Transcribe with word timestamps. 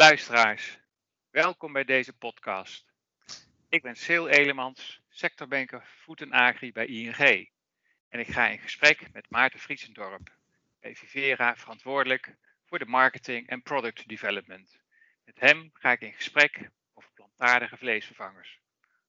Luisteraars, 0.00 0.78
welkom 1.30 1.72
bij 1.72 1.84
deze 1.84 2.12
podcast. 2.12 2.84
Ik 3.68 3.82
ben 3.82 3.96
Sil 4.04 4.26
Elemans, 4.28 5.00
sectorbanker 5.08 5.82
Food 5.84 6.20
en 6.20 6.32
Agri 6.32 6.72
bij 6.72 6.86
ING. 6.86 7.50
En 8.08 8.20
ik 8.20 8.26
ga 8.26 8.48
in 8.48 8.58
gesprek 8.58 9.12
met 9.12 9.30
Maarten 9.30 9.60
Vriesendorp, 9.60 10.30
bij 10.80 10.94
Vivera 10.94 11.56
verantwoordelijk 11.56 12.36
voor 12.66 12.78
de 12.78 12.86
marketing 12.86 13.48
en 13.48 13.62
product 13.62 14.08
development. 14.08 14.80
Met 15.24 15.40
hem 15.40 15.70
ga 15.72 15.92
ik 15.92 16.00
in 16.00 16.12
gesprek 16.12 16.70
over 16.94 17.10
plantaardige 17.14 17.76
vleesvervangers. 17.76 18.60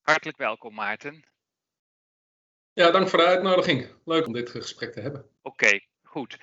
Hartelijk 0.02 0.38
welkom 0.38 0.74
Maarten. 0.74 1.26
Ja, 2.74 2.92
dank 2.92 3.10
voor 3.10 3.20
de 3.20 3.26
uitnodiging. 3.26 3.88
Leuk 4.06 4.28
om 4.28 4.34
dit 4.34 4.50
gesprek 4.50 4.94
te 4.94 5.02
hebben. 5.02 5.30
Oké, 5.42 5.80
goed. 6.04 6.38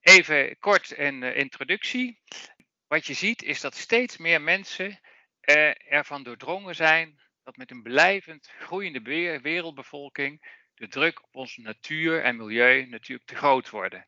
Even 0.00 0.58
kort 0.58 0.98
een 0.98 1.22
uh, 1.22 1.36
introductie. 1.36 2.20
Wat 2.90 3.06
je 3.06 3.14
ziet 3.14 3.42
is 3.42 3.60
dat 3.60 3.74
steeds 3.74 4.16
meer 4.16 4.42
mensen 4.42 5.00
uh, 5.44 5.92
ervan 5.92 6.22
doordrongen 6.22 6.74
zijn 6.74 7.20
dat 7.42 7.56
met 7.56 7.70
een 7.70 7.82
blijvend 7.82 8.50
groeiende 8.58 9.00
wereldbevolking 9.40 10.58
de 10.74 10.88
druk 10.88 11.22
op 11.22 11.34
onze 11.34 11.60
natuur 11.60 12.22
en 12.22 12.36
milieu 12.36 12.86
natuurlijk 12.86 13.28
te 13.28 13.34
groot 13.34 13.70
worden. 13.70 14.06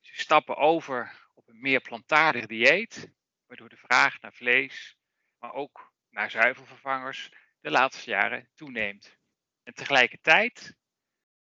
Ze 0.00 0.20
stappen 0.20 0.56
over 0.56 1.28
op 1.34 1.48
een 1.48 1.60
meer 1.60 1.80
plantaardig 1.80 2.46
dieet, 2.46 3.12
waardoor 3.46 3.68
de 3.68 3.76
vraag 3.76 4.20
naar 4.20 4.32
vlees, 4.32 4.96
maar 5.38 5.52
ook 5.52 5.92
naar 6.10 6.30
zuivelvervangers 6.30 7.30
de 7.60 7.70
laatste 7.70 8.10
jaren 8.10 8.48
toeneemt. 8.54 9.16
En 9.62 9.74
tegelijkertijd 9.74 10.76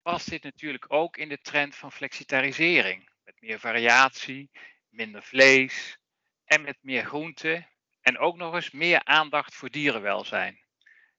past 0.02 0.30
dit 0.30 0.44
natuurlijk 0.44 0.94
ook 0.94 1.18
in 1.18 1.30
de 1.30 1.42
trend 1.42 1.76
van 1.76 1.92
flexitarisering, 1.92 3.10
met 3.24 3.42
meer 3.42 3.60
variatie, 3.60 4.52
minder 4.90 5.24
vlees 5.24 5.97
en 6.48 6.62
met 6.62 6.78
meer 6.82 7.06
groenten 7.06 7.68
en 8.02 8.18
ook 8.18 8.36
nog 8.36 8.54
eens 8.54 8.72
meer 8.72 9.04
aandacht 9.04 9.56
voor 9.56 9.70
dierenwelzijn. 9.70 10.60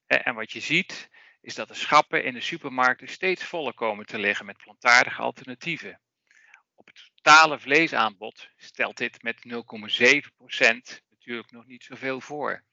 En 0.06 0.34
wat 0.34 0.52
je 0.52 0.60
ziet 0.60 1.08
is 1.40 1.54
dat 1.54 1.68
de 1.68 1.74
schappen 1.74 2.24
in 2.24 2.34
de 2.34 2.40
supermarkten 2.40 3.08
steeds 3.08 3.44
voller 3.44 3.74
komen 3.74 4.06
te 4.06 4.18
liggen 4.18 4.46
met 4.46 4.56
plantaardige 4.56 5.22
alternatieven. 5.22 6.00
Op 6.74 6.86
het 6.86 7.10
totale 7.14 7.58
vleesaanbod 7.58 8.48
stelt 8.56 8.96
dit 8.96 9.22
met 9.22 9.36
0,7% 9.36 11.02
natuurlijk 11.10 11.50
nog 11.50 11.66
niet 11.66 11.84
zoveel 11.84 12.20
voor. 12.20 12.64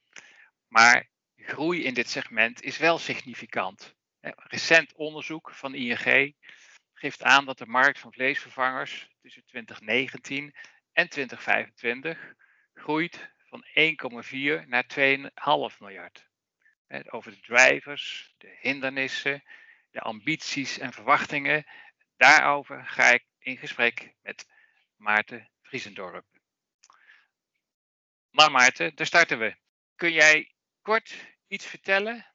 Maar 0.68 1.10
groei 1.36 1.84
in 1.84 1.94
dit 1.94 2.10
segment 2.10 2.62
is 2.62 2.78
wel 2.78 2.98
significant. 2.98 3.96
Recent 4.22 4.94
onderzoek 4.94 5.52
van 5.52 5.76
ING 5.76 6.36
geeft 6.94 7.24
aan 7.24 7.46
dat 7.46 7.58
de 7.58 7.68
markt 7.68 8.00
van 8.00 8.14
vleesvervangers 8.14 9.10
tussen 9.22 9.46
2019 9.46 10.56
en 10.94 11.10
2025 11.10 12.36
groeit 12.76 13.30
van 13.38 13.66
1,4 13.66 14.68
naar 14.68 14.86
2,5 15.72 15.78
miljard. 15.80 16.28
Over 17.10 17.32
de 17.32 17.40
drivers, 17.40 18.34
de 18.38 18.58
hindernissen, 18.60 19.44
de 19.92 20.00
ambities 20.00 20.78
en 20.78 20.94
verwachtingen, 20.94 21.66
daarover 22.18 22.86
ga 22.86 23.12
ik 23.12 23.26
in 23.40 23.58
gesprek 23.58 24.14
met 24.22 24.46
Maarten 24.96 25.50
Vriesendorp. 25.62 26.26
Maar 28.30 28.52
Maarten, 28.52 28.96
daar 28.96 29.06
starten 29.06 29.40
we. 29.40 29.56
Kun 29.96 30.12
jij 30.12 30.52
kort 30.82 31.16
iets 31.48 31.66
vertellen 31.66 32.26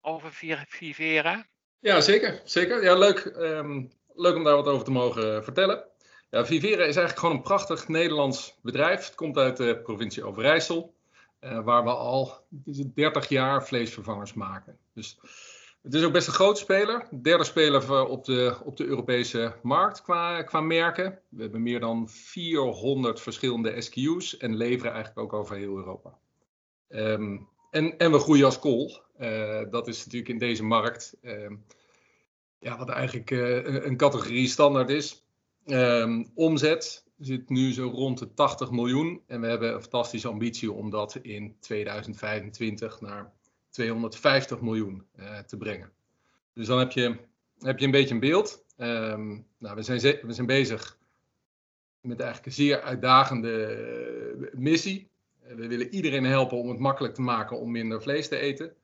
over 0.00 0.32
Vivera? 0.66 1.46
Ja, 1.78 2.00
zeker. 2.00 2.40
zeker. 2.44 2.82
Ja, 2.82 2.94
leuk, 2.94 3.24
um, 3.24 3.92
leuk 4.14 4.34
om 4.34 4.44
daar 4.44 4.54
wat 4.54 4.66
over 4.66 4.84
te 4.84 4.90
mogen 4.90 5.44
vertellen. 5.44 5.91
Ja, 6.32 6.40
is 6.40 6.64
eigenlijk 6.64 7.18
gewoon 7.18 7.34
een 7.34 7.42
prachtig 7.42 7.88
Nederlands 7.88 8.58
bedrijf. 8.62 9.06
Het 9.06 9.14
komt 9.14 9.36
uit 9.36 9.56
de 9.56 9.80
provincie 9.82 10.24
Overijssel, 10.24 10.94
uh, 11.40 11.64
waar 11.64 11.84
we 11.84 11.90
al 11.90 12.32
is 12.64 12.78
het 12.78 12.94
30 12.94 13.28
jaar 13.28 13.66
vleesvervangers 13.66 14.34
maken. 14.34 14.78
Dus 14.94 15.18
het 15.82 15.94
is 15.94 16.04
ook 16.04 16.12
best 16.12 16.26
een 16.26 16.32
grote 16.32 16.60
speler. 16.60 17.08
Derde 17.22 17.44
speler 17.44 18.06
op 18.06 18.24
de, 18.24 18.56
op 18.64 18.76
de 18.76 18.84
Europese 18.84 19.54
markt 19.62 20.02
qua, 20.02 20.42
qua 20.42 20.60
merken. 20.60 21.18
We 21.28 21.42
hebben 21.42 21.62
meer 21.62 21.80
dan 21.80 22.08
400 22.08 23.20
verschillende 23.20 23.80
SKU's 23.80 24.36
en 24.36 24.56
leveren 24.56 24.92
eigenlijk 24.92 25.20
ook 25.22 25.32
over 25.32 25.56
heel 25.56 25.76
Europa. 25.76 26.18
Um, 26.88 27.48
en, 27.70 27.98
en 27.98 28.12
we 28.12 28.18
groeien 28.18 28.44
als 28.44 28.58
kool. 28.58 29.00
Uh, 29.20 29.60
dat 29.70 29.88
is 29.88 30.04
natuurlijk 30.04 30.32
in 30.32 30.38
deze 30.38 30.64
markt, 30.64 31.16
uh, 31.22 31.50
ja, 32.58 32.78
wat 32.78 32.88
eigenlijk 32.88 33.30
uh, 33.30 33.84
een 33.84 33.96
categorie 33.96 34.48
standaard 34.48 34.90
is. 34.90 35.21
Um, 35.66 36.30
omzet 36.34 37.04
zit 37.18 37.48
nu 37.48 37.72
zo 37.72 37.88
rond 37.88 38.18
de 38.18 38.34
80 38.34 38.70
miljoen. 38.70 39.22
En 39.26 39.40
we 39.40 39.46
hebben 39.46 39.74
een 39.74 39.80
fantastische 39.80 40.28
ambitie 40.28 40.72
om 40.72 40.90
dat 40.90 41.16
in 41.16 41.56
2025 41.60 43.00
naar 43.00 43.32
250 43.70 44.60
miljoen 44.60 45.06
te 45.46 45.56
brengen. 45.56 45.92
Dus 46.54 46.66
dan 46.66 46.78
heb 46.78 46.92
je, 46.92 47.16
heb 47.58 47.78
je 47.78 47.84
een 47.84 47.90
beetje 47.90 48.14
een 48.14 48.20
beeld. 48.20 48.64
Um, 48.76 49.46
nou, 49.58 49.74
we, 49.74 49.82
zijn, 49.82 50.18
we 50.22 50.32
zijn 50.32 50.46
bezig 50.46 50.98
met 52.00 52.20
eigenlijk 52.20 52.46
een 52.46 52.64
zeer 52.64 52.80
uitdagende 52.80 54.50
missie. 54.52 55.10
We 55.40 55.66
willen 55.66 55.94
iedereen 55.94 56.24
helpen 56.24 56.58
om 56.58 56.68
het 56.68 56.78
makkelijk 56.78 57.14
te 57.14 57.22
maken 57.22 57.58
om 57.58 57.70
minder 57.70 58.02
vlees 58.02 58.28
te 58.28 58.36
eten. 58.36 58.74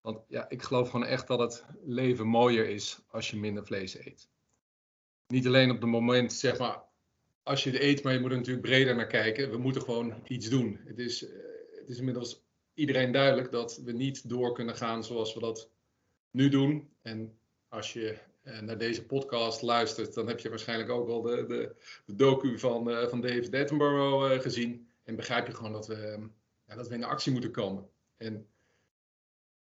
Want 0.00 0.18
ja, 0.28 0.48
ik 0.48 0.62
geloof 0.62 0.90
gewoon 0.90 1.06
echt 1.06 1.26
dat 1.26 1.38
het 1.38 1.64
leven 1.84 2.26
mooier 2.26 2.68
is 2.68 2.98
als 3.10 3.30
je 3.30 3.36
minder 3.36 3.64
vlees 3.64 3.98
eet. 3.98 4.28
Niet 5.26 5.46
alleen 5.46 5.70
op 5.70 5.80
het 5.80 5.90
moment, 5.90 6.32
zeg 6.32 6.58
maar, 6.58 6.82
als 7.42 7.64
je 7.64 7.70
het 7.70 7.80
eet, 7.80 8.02
maar 8.02 8.12
je 8.12 8.20
moet 8.20 8.30
er 8.30 8.36
natuurlijk 8.36 8.66
breder 8.66 8.96
naar 8.96 9.06
kijken. 9.06 9.50
We 9.50 9.58
moeten 9.58 9.82
gewoon 9.82 10.14
iets 10.26 10.48
doen. 10.48 10.80
Het 10.84 10.98
is, 10.98 11.28
eh, 11.28 11.36
het 11.80 11.88
is 11.88 11.98
inmiddels 11.98 12.44
iedereen 12.74 13.12
duidelijk 13.12 13.50
dat 13.50 13.80
we 13.84 13.92
niet 13.92 14.28
door 14.28 14.52
kunnen 14.52 14.76
gaan 14.76 15.04
zoals 15.04 15.34
we 15.34 15.40
dat 15.40 15.70
nu 16.30 16.48
doen. 16.48 16.88
En 17.02 17.38
als 17.68 17.92
je 17.92 18.18
uh, 18.44 18.60
naar 18.60 18.78
deze 18.78 19.06
podcast 19.06 19.62
luistert, 19.62 20.14
dan 20.14 20.28
heb 20.28 20.40
je 20.40 20.48
waarschijnlijk 20.48 20.90
ook 20.90 21.08
al 21.08 21.22
de, 21.22 21.44
de, 21.46 21.74
de 22.06 22.14
docu 22.14 22.58
van, 22.58 22.90
uh, 22.90 23.06
van 23.06 23.20
David 23.20 23.54
Attenborough 23.54 24.42
gezien. 24.42 24.88
En 25.04 25.16
begrijp 25.16 25.46
je 25.46 25.54
gewoon 25.54 25.72
dat 25.72 25.86
we, 25.86 26.28
ja, 26.66 26.74
dat 26.74 26.88
we 26.88 26.94
in 26.94 27.04
actie 27.04 27.32
moeten 27.32 27.50
komen. 27.50 27.88
En 28.16 28.46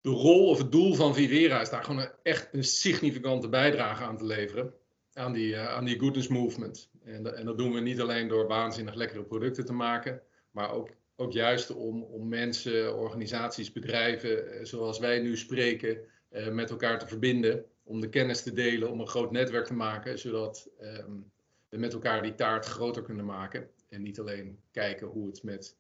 de 0.01 0.11
rol 0.11 0.49
of 0.49 0.59
het 0.59 0.73
doel 0.73 0.95
van 0.95 1.15
Vivera 1.15 1.61
is 1.61 1.71
daar 1.71 1.85
gewoon 1.85 2.01
een, 2.01 2.13
echt 2.23 2.49
een 2.53 2.65
significante 2.65 3.49
bijdrage 3.49 4.05
aan 4.05 4.17
te 4.17 4.25
leveren. 4.25 4.75
Aan 5.21 5.33
die, 5.33 5.53
uh, 5.53 5.69
aan 5.69 5.85
die 5.85 5.99
goodness 5.99 6.29
movement. 6.29 6.91
En, 7.05 7.37
en, 7.37 7.45
dat 7.45 7.59
doen 7.59 7.73
we 7.73 7.81
niet 7.81 8.01
alleen 8.01 8.29
door 8.29 8.47
waanzinnig 8.47 8.95
lekkere 8.95 9.23
producten 9.23 9.65
te 9.65 9.73
maken, 9.73 10.23
maar 10.51 10.71
ook, 10.71 10.89
ook 11.17 11.33
juist 11.33 11.71
om, 11.71 12.03
om 12.03 12.29
mensen, 12.29 12.97
organisaties, 12.97 13.73
bedrijven, 13.73 14.53
eh, 14.53 14.65
zoals 14.65 14.99
wij 14.99 15.21
nu 15.21 15.37
spreken, 15.37 15.99
uh, 16.31 16.49
met 16.49 16.71
elkaar 16.71 16.99
te 16.99 17.07
verbinden. 17.07 17.65
Om 17.83 18.01
de 18.01 18.09
kennis 18.09 18.43
te 18.43 18.53
delen, 18.53 18.91
om 18.91 19.01
een 19.01 19.09
groot 19.09 19.31
netwerk 19.31 19.67
te 19.67 19.75
maken, 19.75 20.19
zodat 20.19 20.71
um, 20.81 21.31
we 21.69 21.79
met 21.79 21.93
elkaar 21.93 22.23
die 22.23 22.35
taart 22.35 22.67
groter 22.67 23.03
kunnen 23.03 23.25
maken. 23.25 23.69
En 23.89 24.03
niet 24.03 24.21
alleen 24.21 24.59
kijken 24.71 25.07
hoe 25.07 25.27
het 25.27 25.43
met 25.43 25.77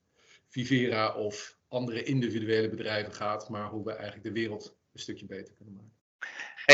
Vivera 0.49 1.15
of 1.15 1.59
andere 1.69 2.03
individuele 2.03 2.69
bedrijven 2.69 3.13
gaat, 3.13 3.49
maar 3.49 3.71
hoe 3.71 3.85
we 3.85 3.93
eigenlijk 3.93 4.25
de 4.25 4.41
wereld 4.41 4.77
een 4.93 5.01
stukje 5.01 5.27
beter 5.27 5.55
kunnen 5.55 5.75
maken. 5.75 5.93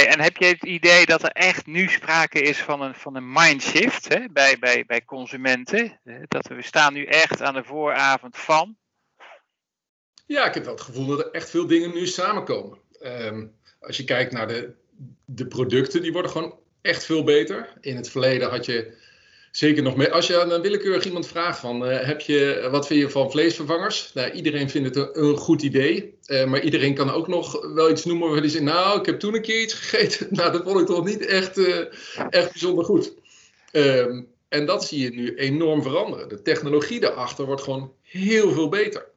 En 0.05 0.21
heb 0.21 0.37
je 0.37 0.47
het 0.47 0.65
idee 0.65 1.07
dat 1.07 1.23
er 1.23 1.31
echt 1.31 1.67
nu 1.67 1.89
sprake 1.89 2.41
is 2.41 2.59
van 2.59 2.81
een, 2.83 2.95
van 2.95 3.17
een 3.17 3.33
mindshift 3.33 4.09
hè, 4.09 4.29
bij, 4.31 4.59
bij, 4.59 4.85
bij 4.87 5.05
consumenten? 5.05 6.01
Dat 6.29 6.47
we 6.47 6.63
staan 6.63 6.93
nu 6.93 7.05
echt 7.05 7.43
aan 7.43 7.55
de 7.55 7.65
vooravond 7.65 8.37
van? 8.37 8.77
Ja, 10.27 10.47
ik 10.47 10.55
heb 10.55 10.65
wel 10.65 10.75
het 10.75 10.83
gevoel 10.83 11.07
dat 11.07 11.19
er 11.19 11.31
echt 11.31 11.51
veel 11.51 11.67
dingen 11.67 11.95
nu 11.95 12.07
samenkomen. 12.07 12.79
Um, 13.03 13.55
als 13.81 13.97
je 13.97 14.05
kijkt 14.05 14.33
naar 14.33 14.49
de, 14.49 14.73
de 15.25 15.47
producten, 15.47 16.03
die 16.03 16.13
worden 16.13 16.31
gewoon 16.31 16.59
echt 16.81 17.05
veel 17.05 17.25
beter. 17.25 17.73
In 17.81 17.97
het 17.97 18.11
verleden 18.11 18.51
had 18.51 18.65
je 18.65 18.95
Zeker 19.57 19.83
nog 19.83 19.97
meer. 19.97 20.11
Als 20.11 20.27
je 20.27 20.41
aan 20.41 20.61
willekeurig 20.61 21.05
iemand 21.05 21.27
vraagt 21.27 21.59
van, 21.59 21.91
uh, 21.91 22.01
heb 22.01 22.21
je, 22.21 22.69
wat 22.71 22.87
vind 22.87 23.01
je 23.01 23.11
van 23.11 23.31
vleesvervangers? 23.31 24.11
Nou, 24.15 24.31
iedereen 24.31 24.71
vindt 24.71 24.95
het 24.95 25.17
een, 25.17 25.37
goed 25.37 25.63
idee. 25.63 26.19
Uh, 26.27 26.45
maar 26.45 26.61
iedereen 26.61 26.95
kan 26.95 27.11
ook 27.11 27.29
nog 27.29 27.75
wel 27.75 27.91
iets 27.91 28.05
noemen 28.05 28.29
waar 28.29 28.39
hij 28.39 28.49
zegt, 28.49 28.65
nou, 28.65 28.99
ik 28.99 29.07
heb 29.07 29.19
toen 29.19 29.35
een 29.35 29.43
keer 29.43 29.61
iets 29.61 29.75
gegeten. 29.75 30.27
nou, 30.37 30.53
dat 30.53 30.63
vond 30.65 30.81
ik 30.81 30.87
toch 30.87 31.05
niet 31.05 31.27
echt, 31.27 31.59
echt 32.31 32.53
bijzonder 32.53 32.85
goed. 32.85 33.15
Um, 33.73 34.29
en 34.49 34.67
dat 34.67 34.85
zie 34.85 35.01
je 35.01 35.11
nu 35.11 35.35
enorm 35.35 35.83
veranderen. 35.83 36.29
De 36.29 36.43
technologie 36.43 37.01
daarachter 37.01 37.45
wordt 37.45 37.63
gewoon 37.63 37.93
heel 38.03 38.53
veel 38.53 38.69
beter. 38.69 39.09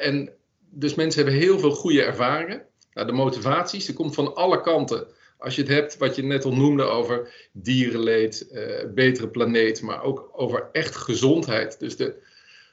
en 0.00 0.32
dus 0.70 0.94
mensen 0.94 1.22
hebben 1.22 1.40
heel 1.40 1.58
veel 1.58 1.72
goede 1.72 2.02
ervaringen. 2.02 2.62
Nou, 2.92 3.06
de 3.06 3.12
motivaties, 3.12 3.88
er 3.88 3.94
komt 3.94 4.14
van 4.14 4.34
alle 4.34 4.60
kanten 4.60 5.06
als 5.40 5.54
je 5.54 5.62
het 5.62 5.70
hebt, 5.70 5.96
wat 5.96 6.16
je 6.16 6.22
net 6.22 6.44
al 6.44 6.54
noemde 6.54 6.82
over 6.82 7.48
dierenleed, 7.52 8.48
uh, 8.52 8.92
betere 8.94 9.28
planeet, 9.28 9.82
maar 9.82 10.02
ook 10.02 10.30
over 10.32 10.68
echt 10.72 10.96
gezondheid. 10.96 11.78
Dus 11.78 11.96
de 11.96 12.22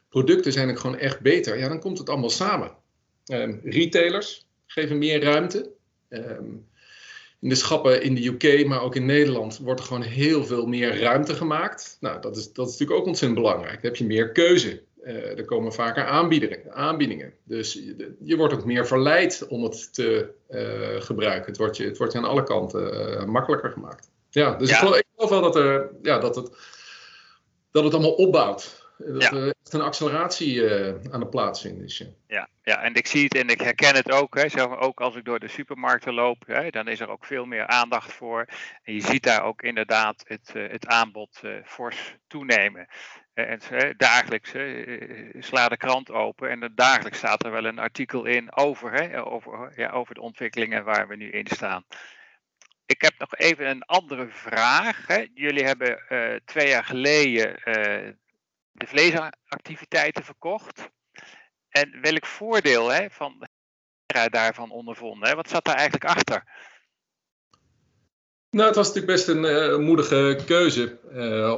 producten 0.10 0.52
zijn 0.52 0.70
ook 0.70 0.80
gewoon 0.80 0.98
echt 0.98 1.22
beter. 1.22 1.58
Ja, 1.58 1.68
dan 1.68 1.80
komt 1.80 1.98
het 1.98 2.10
allemaal 2.10 2.30
samen. 2.30 2.76
Um, 3.32 3.62
retailers 3.64 4.48
geven 4.66 4.98
meer 4.98 5.24
ruimte. 5.24 5.72
Um, 6.10 6.68
in 7.40 7.50
de 7.50 7.56
schappen 7.56 8.02
in 8.02 8.16
de 8.16 8.26
UK, 8.26 8.66
maar 8.66 8.82
ook 8.82 8.96
in 8.96 9.06
Nederland, 9.06 9.58
wordt 9.58 9.80
er 9.80 9.86
gewoon 9.86 10.02
heel 10.02 10.46
veel 10.46 10.66
meer 10.66 11.00
ruimte 11.00 11.34
gemaakt. 11.34 11.98
Nou, 12.00 12.22
dat 12.22 12.38
is, 12.38 12.54
dat 12.54 12.66
is 12.66 12.72
natuurlijk 12.72 13.00
ook 13.00 13.08
ontzettend 13.08 13.42
belangrijk. 13.42 13.74
Dan 13.74 13.92
heb 13.92 13.96
je 13.96 14.06
meer 14.06 14.32
keuze. 14.32 14.84
Er 15.08 15.46
komen 15.46 15.74
vaker 15.74 16.06
aanbiedingen. 16.06 16.74
aanbiedingen. 16.74 17.34
Dus 17.44 17.74
je, 17.74 18.16
je, 18.24 18.36
wordt 18.36 18.54
ook 18.54 18.66
meer 18.66 18.88
verleid 18.88 19.48
om 19.48 19.64
het 19.64 19.94
te 19.94 20.34
gebruiken. 21.00 21.46
Het 21.48 21.58
wordt 21.58 21.78
je, 21.78 21.86
het 21.86 21.98
wordt 21.98 22.14
je 22.14 22.20
aan 22.20 22.26
alle 22.26 22.44
kanten 22.44 23.30
makkelijker 23.30 23.72
gemaakt. 23.72 24.10
Ja, 24.30 24.56
dus 24.56 24.70
Ik, 24.70 24.76
geloof, 24.76 24.98
ik, 24.98 25.06
geloof, 25.16 25.30
wel 25.30 25.42
dat, 25.42 25.56
er, 25.56 25.90
ja, 26.02 26.20
dat, 26.20 26.36
het, 26.36 26.50
dat 27.72 27.84
het 27.84 27.94
allemaal 27.94 28.14
opbouwt. 28.14 28.86
Dat 28.98 29.22
ja. 29.22 29.32
er 29.32 29.54
echt 29.64 29.74
een 29.74 29.82
acceleratie 29.82 30.54
uh, 30.56 30.94
aan 31.12 31.20
de 31.20 31.28
plaatsvinden 31.28 31.84
is. 31.84 31.98
Ja. 31.98 32.08
ja. 32.28 32.50
Ja, 32.62 32.82
en 32.82 32.94
ik 32.94 33.08
zie 33.08 33.24
het 33.24 33.36
en 33.36 33.50
ik 33.50 33.62
herken 33.62 33.96
het 33.96 34.12
ook. 34.12 34.36
Hè, 34.36 34.68
maar, 34.68 34.80
ook 34.80 35.02
als 35.02 35.16
ik 35.16 35.26
door 35.26 35.40
de 35.40 35.48
supermarkten 35.48 36.14
loop, 36.14 36.44
hè, 36.46 36.70
dan 36.70 36.88
is 36.88 37.00
er 37.00 37.10
ook 37.10 37.26
veel 37.26 37.46
meer 37.46 37.68
aandacht 37.68 38.14
voor. 38.14 38.46
En 38.84 38.94
je 38.94 39.02
ziet 39.02 39.24
daar 39.24 39.44
ook 39.44 39.62
inderdaad 39.62 40.24
het, 40.28 40.54
het 40.54 40.88
aanbod 40.88 41.40
uh, 41.44 41.52
fors 41.66 42.16
toenemen. 42.28 42.88
En 43.38 43.60
dagelijks 43.98 44.50
sla 45.40 45.68
de 45.68 45.78
krant 45.78 46.12
open 46.12 46.50
en 46.50 46.72
dagelijks 46.76 47.18
staat 47.18 47.46
er 47.46 47.52
wel 47.52 47.66
een 47.66 47.80
artikel 47.80 48.26
in 48.26 48.56
over, 48.56 48.94
hè, 48.94 49.26
over, 49.26 49.72
ja, 49.76 49.90
over 49.90 50.16
de 50.16 50.22
ontwikkelingen 50.22 50.84
waar 50.84 51.08
we 51.08 51.16
nu 51.16 51.32
in 51.32 51.48
staan. 51.48 51.86
Ik 52.86 53.02
heb 53.02 53.14
nog 53.18 53.36
even 53.36 53.70
een 53.70 53.84
andere 53.84 54.28
vraag. 54.30 55.08
Hè. 55.08 55.28
Jullie 55.34 55.64
hebben 55.64 56.02
twee 56.46 56.68
jaar 56.68 56.84
geleden 56.84 57.60
de 58.72 58.88
vleesactiviteiten 58.88 60.24
verkocht. 60.24 60.90
En 61.70 62.02
welk 62.02 62.26
voordeel 62.26 62.88
hè, 62.92 63.10
van 63.10 63.48
daarvan 64.30 64.72
ondervonden? 64.72 65.30
Hè? 65.30 65.36
Wat 65.36 65.50
zat 65.50 65.66
daar 65.66 65.76
eigenlijk 65.76 66.06
achter? 66.06 66.44
Nou, 68.50 68.68
het 68.68 68.76
was 68.76 68.88
natuurlijk 68.88 69.14
best 69.14 69.28
een 69.28 69.84
moedige 69.84 70.44
keuze 70.46 71.00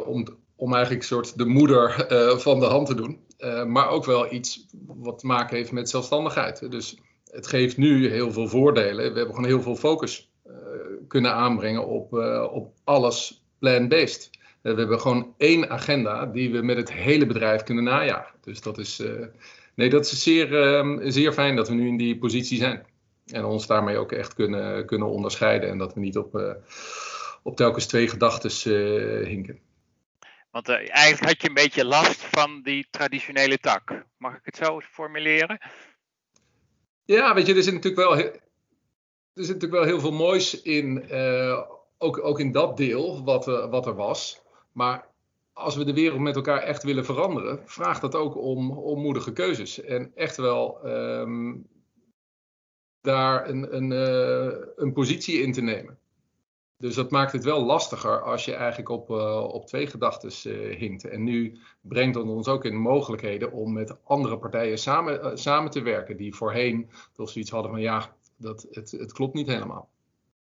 om, 0.06 0.39
om 0.60 0.74
eigenlijk 0.74 1.04
soort 1.04 1.38
de 1.38 1.46
moeder 1.46 2.08
uh, 2.12 2.38
van 2.38 2.60
de 2.60 2.66
hand 2.66 2.88
te 2.88 2.96
doen. 2.96 3.20
maar 3.68 3.90
ook 3.90 4.06
wel 4.06 4.34
iets 4.34 4.66
wat 4.88 5.20
te 5.20 5.26
maken 5.26 5.58
heeft 5.58 5.72
met 5.72 5.90
zelfstandigheid. 5.90 6.72
Dus 6.72 6.98
het 7.32 7.48
geeft 7.48 7.78
nu 7.78 8.10
heel 8.10 8.32
veel 8.32 8.48
voordelen. 8.48 9.12
We 9.12 9.18
hebben 9.18 9.36
gewoon 9.36 9.50
heel 9.50 9.62
veel 9.62 9.76
focus 9.76 10.32
kunnen 11.08 11.34
aanbrengen 11.34 11.88
op, 11.88 12.14
op 12.52 12.74
alles 12.84 13.44
plant-based. 13.60 14.30
we 14.62 14.74
hebben 14.74 15.00
gewoon 15.00 15.34
één 15.38 15.70
agenda 15.70 16.26
die 16.26 16.52
we 16.52 16.62
met 16.62 16.78
het 16.78 16.94
hele 16.94 17.26
bedrijf 17.26 17.64
kunnen 17.64 17.84
najagen. 17.84 18.36
Dus 18.42 18.62
dat 18.62 18.78
is 18.78 19.04
nee, 19.76 19.90
dat 19.90 20.06
is 20.06 20.24
zeer, 20.24 20.48
zeer 21.00 21.34
fijn 21.34 21.56
dat 21.56 21.68
we 21.68 21.74
nu 21.74 21.88
in 21.88 21.98
die 21.98 22.18
positie 22.18 22.58
zijn. 22.58 22.86
En 23.26 23.46
ons 23.46 23.68
daarmee 23.68 23.98
ook 23.98 24.12
echt 24.12 24.34
kunnen, 24.34 24.86
kunnen 24.86 25.08
onderscheiden. 25.08 25.70
En 25.70 25.78
dat 25.78 25.94
we 25.94 26.00
niet 26.00 26.18
op, 26.18 26.56
op 27.44 27.56
telkens 27.56 27.86
twee 27.86 28.08
gedachten 28.08 28.52
hinken. 29.26 29.60
Want 30.52 30.70
uh, 30.70 30.76
eigenlijk 30.76 31.26
had 31.32 31.42
je 31.42 31.48
een 31.48 31.54
beetje 31.54 31.86
last 31.86 32.22
van 32.22 32.62
die 32.62 32.88
traditionele 32.90 33.58
tak. 33.58 34.06
Mag 34.18 34.36
ik 34.36 34.42
het 34.44 34.56
zo 34.56 34.80
formuleren? 34.80 35.60
Ja, 37.06 37.34
weet 37.34 37.46
je, 37.46 37.56
er 37.56 37.64
zit 37.64 37.74
natuurlijk 37.74 38.08
wel, 38.08 38.18
er 38.18 38.32
zit 39.34 39.54
natuurlijk 39.54 39.72
wel 39.72 39.84
heel 39.84 40.00
veel 40.00 40.12
moois 40.12 40.62
in. 40.62 41.12
ook, 41.98 42.24
ook 42.24 42.40
in 42.40 42.52
dat 42.52 42.78
deel 42.78 43.24
wat, 43.24 43.46
wat 43.46 43.88
er 43.88 43.96
was. 43.96 44.42
Maar 44.72 45.08
als 45.54 45.76
we 45.76 45.84
de 45.84 45.94
wereld 45.94 46.20
met 46.20 46.36
elkaar 46.36 46.62
echt 46.62 46.84
willen 46.84 47.06
veranderen, 47.06 47.62
vraagt 47.66 48.02
dat 48.02 48.16
ook 48.16 48.38
om, 48.38 48.72
om 48.72 49.02
moedige 49.02 49.34
keuzes. 49.34 49.82
En 49.82 50.12
echt 50.16 50.38
wel 50.38 50.84
ehm, 50.84 51.56
daar 53.02 53.50
een, 53.50 53.76
een, 53.76 53.92
een 54.76 54.94
positie 54.94 55.42
in 55.42 55.54
te 55.54 55.62
nemen. 55.62 55.99
Dus 56.80 56.96
dat 56.96 57.12
maakt 57.12 57.32
het 57.32 57.44
wel 57.44 57.66
lastiger 57.66 58.22
als 58.22 58.46
je 58.46 58.54
eigenlijk 58.54 58.90
op, 58.90 59.10
uh, 59.10 59.44
op 59.44 59.66
twee 59.66 59.88
gedachten 59.88 60.52
uh, 60.52 60.78
hinkt. 60.78 61.04
En 61.04 61.24
nu 61.24 61.60
brengt 61.82 62.16
het 62.16 62.26
ons 62.26 62.48
ook 62.48 62.66
in 62.66 62.76
mogelijkheden 62.76 63.52
om 63.52 63.74
met 63.74 64.04
andere 64.04 64.38
partijen 64.38 64.78
samen, 64.78 65.38
samen 65.38 65.72
te 65.72 65.82
werken. 65.82 66.18
Die 66.18 66.36
voorheen 66.36 66.90
toch 67.14 67.30
zoiets 67.30 67.52
hadden 67.52 67.72
van 67.72 67.82
ja, 67.82 68.16
dat, 68.38 68.68
het, 68.72 68.92
het 68.92 69.14
klopt 69.14 69.34
niet 69.34 69.48
helemaal. 69.48 69.90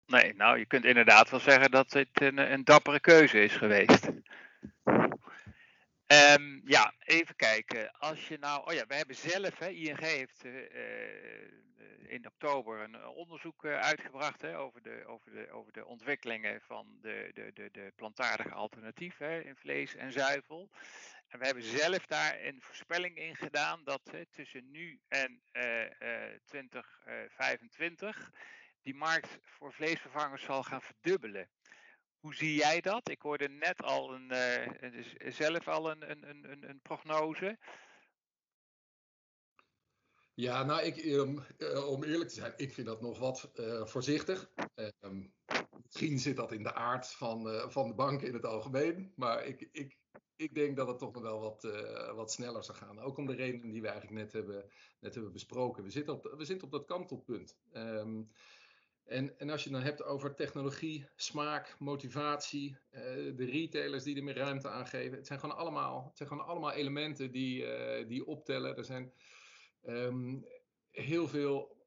Nee, 0.05 0.33
nou 0.35 0.57
je 0.57 0.65
kunt 0.65 0.85
inderdaad 0.85 1.29
wel 1.29 1.39
zeggen 1.39 1.71
dat 1.71 1.93
het 1.93 2.09
een, 2.13 2.51
een 2.51 2.63
dappere 2.63 2.99
keuze 2.99 3.43
is 3.43 3.55
geweest. 3.55 4.09
Um, 6.37 6.61
ja, 6.65 6.93
even 6.99 7.35
kijken. 7.35 7.91
Als 7.91 8.27
je 8.27 8.37
nou, 8.39 8.61
oh 8.65 8.73
ja, 8.73 8.83
we 8.87 8.95
hebben 8.95 9.15
zelf, 9.15 9.59
hè, 9.59 9.67
ING 9.67 9.99
heeft 9.99 10.45
in 12.13 12.27
oktober 12.27 12.79
een 12.79 13.05
onderzoek 13.05 13.63
uh, 13.63 13.79
uitgebracht 13.79 14.41
hè, 14.41 14.57
over, 14.57 14.81
de, 14.81 15.03
over, 15.05 15.31
de, 15.31 15.51
over 15.51 15.73
de 15.73 15.85
ontwikkelingen 15.85 16.61
van 16.61 16.97
de, 17.01 17.31
de, 17.33 17.51
de, 17.53 17.69
de 17.71 17.91
plantaardige 17.95 18.53
alternatieven 18.53 19.45
in 19.45 19.55
vlees 19.55 19.95
en 19.95 20.11
zuivel. 20.11 20.69
En 21.27 21.39
we 21.39 21.45
hebben 21.45 21.63
zelf 21.63 22.05
daar 22.05 22.43
een 22.43 22.61
voorspelling 22.61 23.17
in 23.17 23.35
gedaan 23.35 23.83
dat 23.83 24.01
hè, 24.11 24.25
tussen 24.25 24.71
nu 24.71 24.99
en 25.07 25.41
2025 26.45 28.31
die 28.81 28.95
markt 28.95 29.37
voor 29.41 29.73
vleesvervangers 29.73 30.43
zal 30.43 30.63
gaan 30.63 30.81
verdubbelen. 30.81 31.49
Hoe 32.19 32.35
zie 32.35 32.55
jij 32.55 32.81
dat? 32.81 33.09
Ik 33.09 33.21
hoorde 33.21 33.49
net 33.49 33.83
al 33.83 34.13
een, 34.13 34.31
uh, 34.31 35.31
zelf 35.31 35.67
al 35.67 35.91
een, 35.91 36.11
een, 36.11 36.29
een, 36.29 36.69
een 36.69 36.81
prognose. 36.81 37.57
Ja, 40.35 40.63
nou, 40.63 40.81
ik, 40.81 41.05
um, 41.05 41.43
uh, 41.57 41.89
om 41.89 42.03
eerlijk 42.03 42.29
te 42.29 42.35
zijn, 42.35 42.53
ik 42.57 42.73
vind 42.73 42.87
dat 42.87 43.01
nog 43.01 43.19
wat 43.19 43.51
uh, 43.55 43.85
voorzichtig. 43.85 44.51
Um, 45.01 45.33
misschien 45.83 46.19
zit 46.19 46.35
dat 46.35 46.51
in 46.51 46.63
de 46.63 46.73
aard 46.73 47.07
van, 47.07 47.71
van 47.71 47.87
de 47.87 47.93
banken 47.93 48.27
in 48.27 48.33
het 48.33 48.45
algemeen. 48.45 49.13
Maar 49.15 49.45
ik, 49.45 49.69
ik, 49.71 49.97
ik 50.35 50.53
denk 50.53 50.77
dat 50.77 50.87
het 50.87 50.97
toch 50.97 51.13
nog 51.13 51.23
wel 51.23 51.39
wat, 51.39 51.61
wat 52.15 52.31
sneller 52.31 52.63
zou 52.63 52.77
gaan. 52.77 52.99
Ook 52.99 53.17
om 53.17 53.25
de 53.25 53.35
redenen 53.35 53.71
die 53.71 53.81
we 53.81 53.87
eigenlijk 53.87 54.17
net 54.21 54.33
hebben, 54.33 54.71
net 54.99 55.13
hebben 55.13 55.31
besproken. 55.31 55.83
We 55.83 55.89
zitten 55.89 56.13
op, 56.13 56.33
we 56.37 56.45
zitten 56.45 56.65
op 56.65 56.71
dat 56.71 56.85
kantelpunt. 56.85 57.57
Um, 57.73 58.31
en, 59.03 59.39
en 59.39 59.49
als 59.49 59.63
je 59.63 59.69
dan 59.69 59.81
hebt 59.81 60.03
over 60.03 60.35
technologie, 60.35 61.07
smaak, 61.15 61.75
motivatie, 61.79 62.77
de 63.35 63.45
retailers 63.45 64.03
die 64.03 64.15
er 64.15 64.23
meer 64.23 64.37
ruimte 64.37 64.69
aan 64.69 64.87
geven. 64.87 65.17
Het 65.17 65.27
zijn 65.27 65.39
gewoon 65.39 65.57
allemaal, 65.57 66.05
het 66.07 66.17
zijn 66.17 66.29
gewoon 66.29 66.45
allemaal 66.45 66.71
elementen 66.71 67.31
die, 67.31 67.65
die 68.05 68.25
optellen. 68.25 68.77
Er 68.77 68.85
zijn 68.85 69.13
um, 69.85 70.45
heel 70.89 71.27
veel 71.27 71.85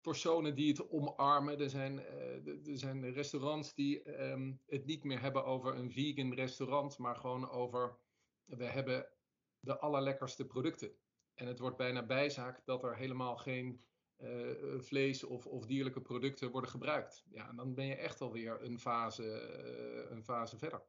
personen 0.00 0.54
die 0.54 0.68
het 0.68 0.90
omarmen. 0.90 1.60
Er 1.60 1.70
zijn, 1.70 1.98
uh, 1.98 2.68
er 2.68 2.78
zijn 2.78 3.12
restaurants 3.12 3.74
die 3.74 4.20
um, 4.20 4.60
het 4.66 4.84
niet 4.84 5.04
meer 5.04 5.20
hebben 5.20 5.44
over 5.44 5.74
een 5.74 5.92
vegan 5.92 6.34
restaurant, 6.34 6.98
maar 6.98 7.16
gewoon 7.16 7.50
over 7.50 7.98
we 8.44 8.64
hebben 8.64 9.08
de 9.60 9.78
allerlekkerste 9.78 10.46
producten. 10.46 10.96
En 11.34 11.46
het 11.46 11.58
wordt 11.58 11.76
bijna 11.76 12.06
bijzaak 12.06 12.64
dat 12.64 12.82
er 12.82 12.96
helemaal 12.96 13.36
geen 13.36 13.84
uh, 14.18 14.80
vlees 14.80 15.24
of, 15.24 15.46
of, 15.46 15.66
dierlijke 15.66 16.00
producten 16.00 16.50
worden 16.50 16.70
gebruikt. 16.70 17.24
Ja, 17.28 17.48
en 17.48 17.56
dan 17.56 17.74
ben 17.74 17.86
je 17.86 17.96
echt 17.96 18.20
alweer 18.20 18.62
een 18.62 18.78
fase, 18.78 19.24
uh, 19.24 20.10
een 20.10 20.24
fase 20.24 20.58
verder. 20.58 20.82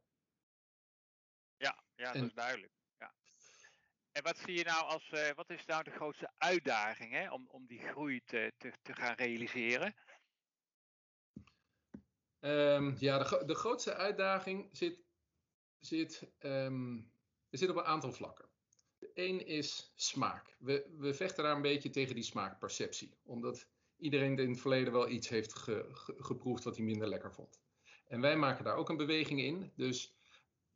Ja, 1.58 1.84
ja 1.96 2.12
dat 2.12 2.24
is 2.24 2.34
duidelijk. 2.34 2.79
Wat 4.22 4.38
zie 4.38 4.58
je 4.58 4.64
nou 4.64 4.86
als, 4.86 5.10
uh, 5.14 5.30
wat 5.36 5.50
is 5.50 5.66
nou 5.66 5.84
de 5.84 5.92
grootste 5.92 6.32
uitdaging 6.38 7.12
hè, 7.12 7.32
om, 7.32 7.48
om 7.52 7.68
die 7.68 7.80
groei 7.80 8.22
te, 8.26 8.54
te, 8.58 8.74
te 8.82 8.94
gaan 8.94 9.14
realiseren? 9.14 9.96
Um, 12.40 12.96
ja, 13.00 13.18
de, 13.18 13.44
de 13.46 13.56
grootste 13.56 13.94
uitdaging 13.94 14.70
zit, 14.72 15.04
zit, 15.80 16.32
um, 16.40 17.12
zit 17.50 17.70
op 17.70 17.76
een 17.76 17.84
aantal 17.84 18.12
vlakken. 18.12 18.50
Eén 19.14 19.46
is 19.46 19.92
smaak. 19.96 20.56
We, 20.60 20.96
we 20.98 21.14
vechten 21.14 21.44
daar 21.44 21.56
een 21.56 21.62
beetje 21.62 21.90
tegen 21.90 22.16
die 22.16 22.24
smaakperceptie. 22.24 23.18
Omdat 23.24 23.68
iedereen 23.98 24.38
in 24.38 24.50
het 24.50 24.62
verleden 24.62 24.94
wel 24.94 25.10
iets 25.10 25.30
heeft 25.30 25.54
geproefd 26.18 26.64
wat 26.64 26.76
hij 26.76 26.86
minder 26.86 27.08
lekker 27.08 27.34
vond. 27.34 27.62
En 28.08 28.22
wij 28.22 28.38
maken 28.38 28.64
daar 28.64 28.76
ook 28.76 28.90
een 28.90 28.98
beweging 28.98 29.40
in. 29.40 29.72
Dus 29.76 30.19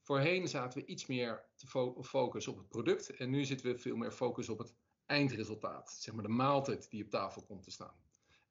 voorheen 0.03 0.47
zaten 0.47 0.79
we 0.79 0.85
iets 0.85 1.05
meer 1.05 1.45
te 1.55 1.67
fo 1.67 2.03
focus 2.03 2.47
op 2.47 2.57
het 2.57 2.67
product. 2.67 3.09
En 3.09 3.29
nu 3.29 3.45
zitten 3.45 3.71
we 3.71 3.77
veel 3.77 3.95
meer 3.95 4.11
focus 4.11 4.49
op 4.49 4.57
het 4.57 4.73
eindresultaat. 5.05 5.95
Zeg 5.99 6.13
maar 6.13 6.23
de 6.23 6.29
maaltijd 6.29 6.89
die 6.89 7.03
op 7.03 7.09
tafel 7.09 7.41
komt 7.41 7.63
te 7.63 7.71
staan. 7.71 8.01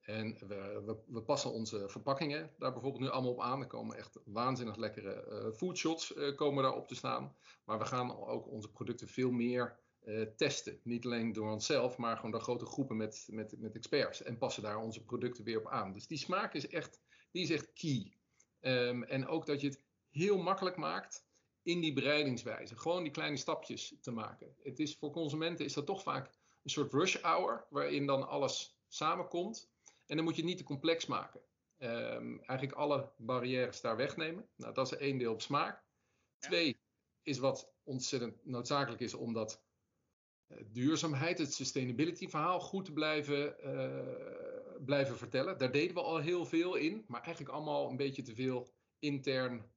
En 0.01 0.37
we, 0.47 1.01
we, 1.07 1.21
passen 1.21 1.51
onze 1.51 1.89
verpakkingen 1.89 2.51
daar 2.57 2.71
bijvoorbeeld 2.71 3.03
nu 3.03 3.09
allemaal 3.09 3.31
op 3.31 3.41
aan. 3.41 3.61
Er 3.61 3.67
komen 3.67 3.97
echt 3.97 4.19
waanzinnig 4.25 4.75
lekkere 4.75 5.25
uh, 5.29 5.53
foodshots 5.57 6.15
uh, 6.15 6.35
komen 6.35 6.63
daarop 6.63 6.87
te 6.87 6.95
staan. 6.95 7.35
Maar 7.65 7.79
we 7.79 7.85
gaan 7.85 8.17
ook 8.17 8.47
onze 8.47 8.71
producten 8.71 9.07
veel 9.07 9.31
meer 9.31 9.79
uh, 10.03 10.27
testen. 10.35 10.79
Niet 10.83 11.05
alleen 11.05 11.33
door 11.33 11.51
onszelf, 11.51 11.97
maar 11.97 12.15
gewoon 12.15 12.31
door 12.31 12.41
grote 12.41 12.65
groepen 12.65 12.97
met, 12.97 13.27
met, 13.29 13.59
met 13.59 13.75
experts. 13.75 14.23
En 14.23 14.37
passen 14.37 14.63
daar 14.63 14.77
onze 14.77 15.03
producten 15.03 15.43
weer 15.43 15.59
op 15.59 15.67
aan. 15.67 15.93
Dus 15.93 16.07
die 16.07 16.17
smaak 16.17 16.53
is 16.53 16.67
echt, 16.67 17.01
die 17.31 17.43
is 17.43 17.49
echt 17.49 17.73
key. 17.73 18.17
Um, 18.61 19.03
en 19.03 19.27
ook 19.27 19.45
dat 19.45 19.61
je 19.61 19.67
het 19.67 19.83
heel 20.09 20.37
makkelijk 20.37 20.75
maakt 20.75 21.25
in 21.63 21.81
die 21.81 21.93
bereidingswijze. 21.93 22.77
Gewoon 22.77 23.03
die 23.03 23.11
kleine 23.11 23.37
stapjes 23.37 23.95
te 24.01 24.11
maken. 24.11 24.55
Het 24.63 24.79
is, 24.79 24.95
voor 24.95 25.11
consumenten 25.11 25.65
is 25.65 25.73
dat 25.73 25.85
toch 25.85 26.03
vaak 26.03 26.25
een 26.63 26.69
soort 26.69 26.93
rush 26.93 27.21
hour, 27.21 27.65
waarin 27.69 28.05
dan 28.05 28.27
alles 28.27 28.77
samenkomt. 28.87 29.71
En 30.05 30.15
dan 30.15 30.25
moet 30.25 30.35
je 30.35 30.41
het 30.41 30.49
niet 30.49 30.59
te 30.59 30.63
complex 30.63 31.05
maken. 31.05 31.41
Um, 31.77 32.39
eigenlijk 32.39 32.77
alle 32.77 33.11
barrières 33.17 33.81
daar 33.81 33.97
wegnemen. 33.97 34.49
Nou, 34.55 34.73
dat 34.73 34.91
is 34.91 34.97
één 34.97 35.17
deel 35.17 35.33
op 35.33 35.41
smaak. 35.41 35.83
Twee 36.39 36.79
is 37.21 37.37
wat 37.37 37.73
ontzettend 37.83 38.45
noodzakelijk 38.45 39.01
is 39.01 39.13
om 39.13 39.33
dat 39.33 39.63
duurzaamheid, 40.65 41.37
het 41.37 41.53
sustainability 41.53 42.29
verhaal 42.29 42.59
goed 42.59 42.85
te 42.85 42.93
blijven, 42.93 43.55
blijven 44.85 45.17
vertellen. 45.17 45.57
Daar 45.57 45.71
deden 45.71 45.95
we 45.95 46.01
al 46.01 46.17
heel 46.17 46.45
veel 46.45 46.75
in, 46.75 47.05
maar 47.07 47.21
eigenlijk 47.21 47.55
allemaal 47.55 47.89
een 47.89 47.97
beetje 47.97 48.21
te 48.21 48.35
veel 48.35 48.73
intern 48.99 49.71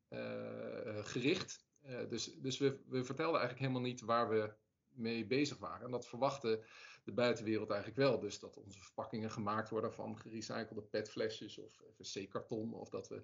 gericht. 1.03 1.66
Dus 2.09 2.35
dus 2.35 2.59
we, 2.59 2.79
we 2.87 3.05
vertelden 3.05 3.41
eigenlijk 3.41 3.61
helemaal 3.61 3.89
niet 3.91 4.01
waar 4.01 4.29
we 4.29 4.55
mee 4.97 5.27
bezig 5.27 5.59
waren. 5.59 5.85
En 5.85 5.91
dat 5.91 6.07
verwachtte 6.07 6.65
de 7.05 7.13
buitenwereld 7.13 7.71
eigenlijk 7.71 8.01
wel. 8.01 8.19
Dus 8.21 8.39
dat 8.39 8.57
onze 8.57 8.81
verpakkingen 8.81 9.31
gemaakt 9.31 9.69
worden 9.69 9.93
van 9.93 10.19
gerecyclede 10.19 10.83
petflesjes 10.83 11.59
of 11.59 11.83
wc-karton. 11.97 12.73
Of 12.73 12.89
dat 12.89 13.09
we 13.09 13.23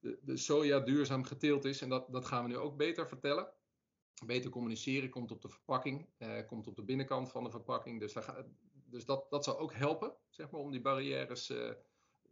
de, 0.00 0.18
de 0.22 0.36
soja 0.36 0.80
duurzaam 0.80 1.24
geteeld 1.24 1.64
is. 1.64 1.80
En 1.80 1.88
dat, 1.88 2.12
dat 2.12 2.26
gaan 2.26 2.42
we 2.42 2.48
nu 2.48 2.56
ook 2.56 2.76
beter 2.76 3.08
vertellen. 3.08 3.52
Beter 4.26 4.50
communiceren 4.50 5.10
komt 5.10 5.30
op 5.30 5.42
de 5.42 5.48
verpakking, 5.48 6.08
eh, 6.16 6.46
komt 6.46 6.66
op 6.66 6.76
de 6.76 6.84
binnenkant 6.84 7.30
van 7.30 7.44
de 7.44 7.50
verpakking. 7.50 8.00
Dus, 8.00 8.12
daar 8.12 8.44
dus 8.72 9.04
dat, 9.04 9.30
dat 9.30 9.44
zal 9.44 9.58
ook 9.58 9.72
helpen, 9.72 10.16
zeg 10.28 10.50
maar, 10.50 10.60
om 10.60 10.70
die 10.70 10.80
barrières 10.80 11.50
uh, 11.50 11.72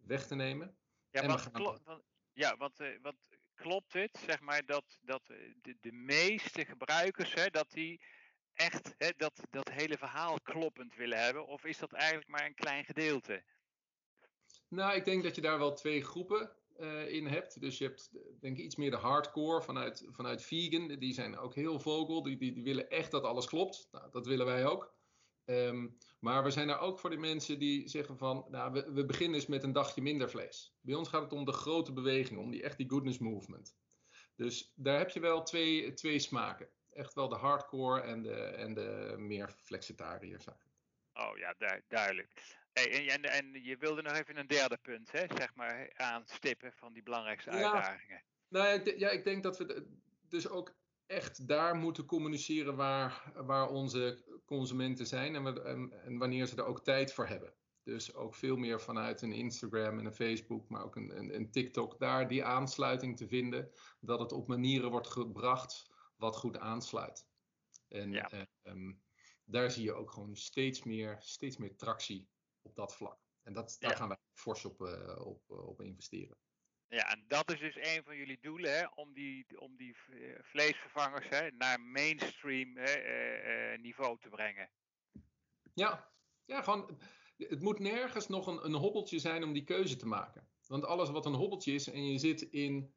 weg 0.04 0.26
te 0.26 0.34
nemen. 0.34 0.76
Ja, 1.10 1.26
wat, 1.26 1.40
gaan... 1.40 2.02
ja 2.32 2.52
uh, 2.52 2.58
wat 3.02 3.28
klopt 3.58 3.92
het, 3.92 4.18
zeg 4.26 4.40
maar, 4.40 4.66
dat, 4.66 4.98
dat 5.00 5.22
de, 5.62 5.76
de 5.80 5.92
meeste 5.92 6.64
gebruikers, 6.64 7.34
hè, 7.34 7.50
dat 7.50 7.70
die 7.70 8.00
echt 8.54 8.94
hè, 8.98 9.10
dat, 9.16 9.40
dat 9.50 9.68
hele 9.68 9.98
verhaal 9.98 10.40
kloppend 10.40 10.94
willen 10.94 11.22
hebben? 11.22 11.46
Of 11.46 11.64
is 11.64 11.78
dat 11.78 11.92
eigenlijk 11.92 12.28
maar 12.28 12.46
een 12.46 12.54
klein 12.54 12.84
gedeelte? 12.84 13.42
Nou, 14.68 14.96
ik 14.96 15.04
denk 15.04 15.22
dat 15.22 15.34
je 15.34 15.40
daar 15.40 15.58
wel 15.58 15.72
twee 15.72 16.04
groepen 16.04 16.50
uh, 16.80 17.12
in 17.12 17.26
hebt. 17.26 17.60
Dus 17.60 17.78
je 17.78 17.84
hebt 17.84 18.10
denk 18.40 18.58
ik 18.58 18.64
iets 18.64 18.76
meer 18.76 18.90
de 18.90 18.96
hardcore 18.96 19.62
vanuit, 19.62 20.06
vanuit 20.10 20.42
vegan. 20.42 20.98
Die 20.98 21.12
zijn 21.12 21.38
ook 21.38 21.54
heel 21.54 21.78
vocal. 21.78 22.22
Die, 22.22 22.36
die, 22.36 22.52
die 22.52 22.64
willen 22.64 22.90
echt 22.90 23.10
dat 23.10 23.22
alles 23.22 23.46
klopt. 23.46 23.88
Nou, 23.92 24.10
dat 24.10 24.26
willen 24.26 24.46
wij 24.46 24.66
ook. 24.66 24.94
Um, 25.50 25.96
maar 26.20 26.44
we 26.44 26.50
zijn 26.50 26.68
er 26.68 26.78
ook 26.78 26.98
voor 26.98 27.10
de 27.10 27.16
mensen 27.16 27.58
die 27.58 27.88
zeggen 27.88 28.18
van, 28.18 28.46
nou, 28.50 28.72
we, 28.72 28.92
we 28.92 29.04
beginnen 29.04 29.34
eens 29.34 29.46
met 29.46 29.62
een 29.62 29.72
dagje 29.72 30.02
minder 30.02 30.30
vlees. 30.30 30.76
Bij 30.80 30.94
ons 30.94 31.08
gaat 31.08 31.22
het 31.22 31.32
om 31.32 31.44
de 31.44 31.52
grote 31.52 31.92
beweging, 31.92 32.38
om 32.38 32.50
die 32.50 32.62
echt 32.62 32.76
die 32.76 32.90
goodness 32.90 33.18
movement. 33.18 33.76
Dus 34.36 34.72
daar 34.76 34.98
heb 34.98 35.10
je 35.10 35.20
wel 35.20 35.42
twee, 35.42 35.92
twee 35.94 36.18
smaken 36.18 36.68
echt 36.98 37.14
wel 37.14 37.28
de 37.28 37.36
hardcore 37.36 38.00
en 38.00 38.22
de, 38.22 38.34
en 38.34 38.74
de 38.74 39.14
meer 39.18 39.54
flexitariërs 39.56 40.46
Oh 41.12 41.38
ja, 41.38 41.54
duidelijk. 41.88 42.42
Hey, 42.72 43.08
en, 43.08 43.22
en, 43.22 43.64
je 43.64 43.76
wilde 43.76 44.02
nog 44.02 44.12
even 44.12 44.36
een 44.36 44.46
derde 44.46 44.78
punt, 44.82 45.12
hè, 45.12 45.24
zeg 45.36 45.54
maar, 45.54 45.92
aanstippen 45.94 46.72
van 46.72 46.92
die 46.92 47.02
belangrijkste 47.02 47.50
uitdagingen. 47.50 48.22
Nou 48.48 48.66
ja, 48.66 48.72
ik, 48.72 48.98
ja, 48.98 49.10
ik 49.10 49.24
denk 49.24 49.42
dat 49.42 49.58
we 49.58 49.86
dus 50.28 50.48
ook 50.48 50.76
echt 51.06 51.48
daar 51.48 51.76
moeten 51.76 52.04
communiceren 52.04 52.76
waar, 52.76 53.32
waar 53.34 53.68
onze 53.68 54.24
consumenten 54.48 55.06
zijn 55.06 55.34
en, 55.34 55.64
en, 55.64 55.92
en, 56.02 56.18
wanneer 56.18 56.46
ze 56.46 56.56
er 56.56 56.64
ook 56.64 56.84
tijd 56.84 57.12
voor 57.12 57.26
hebben. 57.26 57.54
Dus 57.82 58.14
ook 58.14 58.34
veel 58.34 58.56
meer 58.56 58.80
vanuit 58.80 59.22
een 59.22 59.32
Instagram 59.32 59.98
en 59.98 60.04
een 60.04 60.14
Facebook, 60.14 60.68
maar 60.68 60.84
ook 60.84 60.96
een, 60.96 61.18
een, 61.18 61.34
een 61.34 61.50
TikTok, 61.50 61.98
daar 61.98 62.28
die 62.28 62.44
aansluiting 62.44 63.16
te 63.16 63.28
vinden. 63.28 63.70
Dat 64.00 64.20
het 64.20 64.32
op 64.32 64.48
manieren 64.48 64.90
wordt 64.90 65.08
gebracht 65.08 65.90
wat 66.16 66.36
goed 66.36 66.58
aansluit. 66.58 67.26
En 67.88 68.12
ja. 68.12 68.48
Ehm, 68.62 68.92
daar 69.44 69.70
zie 69.70 69.84
je 69.84 69.92
ook 69.92 70.10
gewoon 70.10 70.36
steeds 70.36 70.82
meer, 70.82 71.16
steeds 71.20 71.56
meer 71.56 71.76
tractie 71.76 72.28
op 72.62 72.74
dat 72.74 72.94
vlak. 72.94 73.18
En 73.42 73.52
dat, 73.52 73.76
daar 73.78 73.96
gaan 73.96 74.08
wij 74.08 74.18
fors 74.32 74.64
op, 74.64 74.80
uh, 74.80 75.26
op, 75.26 75.42
uh, 75.50 75.66
op 75.66 75.80
investeren. 75.80 76.36
Ja, 76.88 77.12
en 77.12 77.24
dat 77.28 77.52
is 77.52 77.60
dus 77.60 77.76
een 77.76 78.02
van 78.04 78.16
jullie 78.16 78.38
doelen, 78.40 78.78
hè, 78.78 78.86
om 78.94 79.12
die, 79.12 79.60
om 79.60 79.76
die 79.76 79.96
eh, 80.10 80.38
vleesvervangers 80.42 81.28
hè, 81.28 81.50
naar 81.50 81.80
mainstream 81.80 82.76
hè, 82.76 83.76
niveau 83.78 84.18
te 84.20 84.28
brengen. 84.28 84.70
Ja, 85.74 86.12
ja 86.44 86.62
gewoon, 86.62 86.98
het 87.36 87.60
moet 87.60 87.78
nergens 87.78 88.28
nog 88.28 88.46
een, 88.46 88.64
een 88.64 88.74
hobbeltje 88.74 89.18
zijn 89.18 89.44
om 89.44 89.52
die 89.52 89.64
keuze 89.64 89.96
te 89.96 90.06
maken. 90.06 90.48
Want 90.66 90.84
alles 90.84 91.10
wat 91.10 91.26
een 91.26 91.34
hobbeltje 91.34 91.72
is 91.72 91.88
en 91.88 92.06
je 92.12 92.18
zit 92.18 92.42
in 92.42 92.92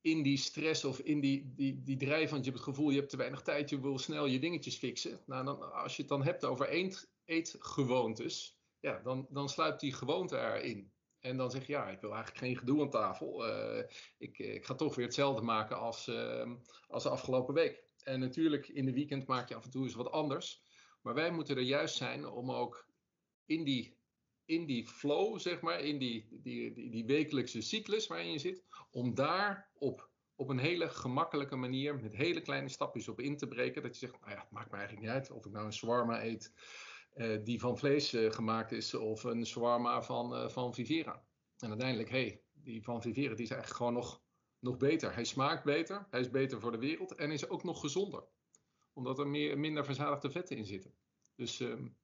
in 0.00 0.22
die 0.22 0.36
stress 0.36 0.84
of 0.84 0.98
in 0.98 1.20
die, 1.20 1.54
die, 1.54 1.82
die 1.82 1.96
drijf, 1.96 2.30
want 2.30 2.44
je 2.44 2.50
hebt 2.50 2.64
het 2.64 2.74
gevoel 2.74 2.90
je 2.90 2.98
hebt 2.98 3.10
te 3.10 3.16
weinig 3.16 3.42
tijd, 3.42 3.70
je 3.70 3.80
wil 3.80 3.98
snel 3.98 4.26
je 4.26 4.38
dingetjes 4.38 4.76
fixen. 4.76 5.22
Nou, 5.26 5.44
dan, 5.44 5.72
als 5.72 5.96
je 5.96 6.02
het 6.02 6.10
dan 6.10 6.22
hebt 6.22 6.44
over 6.44 6.72
eet, 6.72 7.10
eetgewoontes, 7.24 8.58
ja, 8.80 9.00
dan, 9.02 9.26
dan 9.30 9.48
sluipt 9.48 9.80
die 9.80 9.92
gewoonte 9.92 10.38
erin. 10.38 10.92
En 11.20 11.36
dan 11.36 11.50
zeg 11.50 11.66
je, 11.66 11.72
ja, 11.72 11.88
ik 11.88 12.00
wil 12.00 12.14
eigenlijk 12.14 12.44
geen 12.44 12.56
gedoe 12.56 12.82
aan 12.82 12.90
tafel. 12.90 13.48
Uh, 13.48 13.84
ik, 14.18 14.38
ik 14.38 14.64
ga 14.64 14.74
toch 14.74 14.94
weer 14.94 15.04
hetzelfde 15.04 15.42
maken 15.42 15.78
als, 15.78 16.06
uh, 16.06 16.50
als 16.88 17.02
de 17.02 17.08
afgelopen 17.08 17.54
week. 17.54 17.84
En 18.02 18.20
natuurlijk, 18.20 18.68
in 18.68 18.84
de 18.84 18.92
weekend 18.92 19.26
maak 19.26 19.48
je 19.48 19.54
af 19.54 19.64
en 19.64 19.70
toe 19.70 19.84
eens 19.84 19.94
wat 19.94 20.10
anders. 20.10 20.62
Maar 21.02 21.14
wij 21.14 21.30
moeten 21.30 21.56
er 21.56 21.62
juist 21.62 21.96
zijn 21.96 22.26
om 22.26 22.50
ook 22.50 22.88
in 23.46 23.64
die 23.64 23.98
in 24.50 24.66
die 24.66 24.86
flow, 24.86 25.38
zeg 25.38 25.60
maar, 25.60 25.80
in 25.80 25.98
die, 25.98 26.28
die, 26.30 26.90
die, 26.90 27.04
wekelijkse 27.04 27.60
cyclus 27.60 28.06
waarin 28.06 28.32
je 28.32 28.38
zit, 28.38 28.64
om 28.90 29.14
daar 29.14 29.70
op, 29.74 30.10
op 30.34 30.48
een 30.48 30.58
hele 30.58 30.88
gemakkelijke 30.88 31.56
manier, 31.56 32.00
met 32.00 32.16
hele 32.16 32.40
kleine 32.40 32.68
stapjes 32.68 33.08
op 33.08 33.20
in 33.20 33.36
te 33.36 33.48
breken, 33.48 33.82
dat 33.82 33.98
je 33.98 34.06
zegt, 34.06 34.20
nou 34.20 34.32
ja, 34.32 34.40
het 34.40 34.50
maakt 34.50 34.70
me 34.70 34.76
eigenlijk 34.76 35.06
niet 35.06 35.16
uit 35.16 35.30
of 35.30 35.46
ik 35.46 35.52
nou 35.52 35.66
een 35.66 35.72
shawarma 35.72 36.24
eet 36.24 36.52
die 37.44 37.60
van 37.60 37.78
vlees 37.78 38.14
uh, 38.14 38.30
gemaakt 38.30 38.72
is, 38.72 38.94
of 38.94 39.24
een 39.24 39.46
shawarma 39.46 40.02
van, 40.02 40.34
uh, 40.34 40.48
van 40.48 40.74
Vivera. 40.74 41.24
En 41.58 41.68
uiteindelijk, 41.68 42.10
hé, 42.10 42.20
hey, 42.22 42.42
die 42.52 42.82
van 42.82 43.02
Vivera 43.02 43.34
die 43.34 43.44
is 43.44 43.50
eigenlijk 43.50 43.76
gewoon 43.76 43.92
nog, 43.92 44.22
nog 44.58 44.76
beter. 44.76 45.14
Hij 45.14 45.24
smaakt 45.24 45.64
beter, 45.64 46.06
hij 46.10 46.20
is 46.20 46.30
beter 46.30 46.60
voor 46.60 46.72
de 46.72 46.78
wereld 46.78 47.14
en 47.14 47.30
is 47.30 47.48
ook 47.48 47.64
nog 47.64 47.80
gezonder. 47.80 48.24
Omdat 48.92 49.18
er 49.18 49.28
meer, 49.28 49.58
minder 49.58 49.84
verzadigde 49.84 50.30
vetten 50.30 50.56
in 50.56 50.64
zitten. 50.64 50.94
Dus 51.34 51.60
um, 51.60 51.96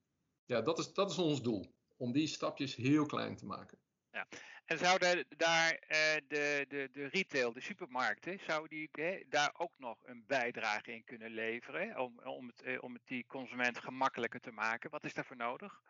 ja, 0.45 0.61
dat 0.61 0.79
is, 0.79 0.93
dat 0.93 1.11
is 1.11 1.19
ons 1.19 1.43
doel 1.43 1.75
om 1.97 2.13
die 2.13 2.27
stapjes 2.27 2.75
heel 2.75 3.07
klein 3.07 3.37
te 3.37 3.47
maken. 3.47 3.79
Ja. 4.16 4.26
En 4.64 4.78
zouden 4.78 5.25
daar 5.37 5.73
uh, 5.73 5.99
de, 6.28 6.64
de, 6.68 6.88
de 6.92 7.06
retail, 7.06 7.52
de 7.52 7.61
supermarkten, 7.61 8.38
zouden 8.46 8.70
die 8.70 8.88
eh, 8.92 9.25
daar 9.28 9.54
ook 9.56 9.73
nog 9.78 9.99
een 10.04 10.25
bijdrage 10.26 10.92
in 10.92 11.04
kunnen 11.04 11.30
leveren 11.30 11.99
om, 11.99 12.20
om, 12.25 12.46
het, 12.46 12.62
eh, 12.62 12.82
om 12.82 12.92
het 12.92 13.02
die 13.06 13.26
consument 13.26 13.78
gemakkelijker 13.78 14.40
te 14.40 14.50
maken? 14.50 14.90
Wat 14.90 15.04
is 15.04 15.14
daarvoor 15.14 15.37
nodig? 15.37 15.80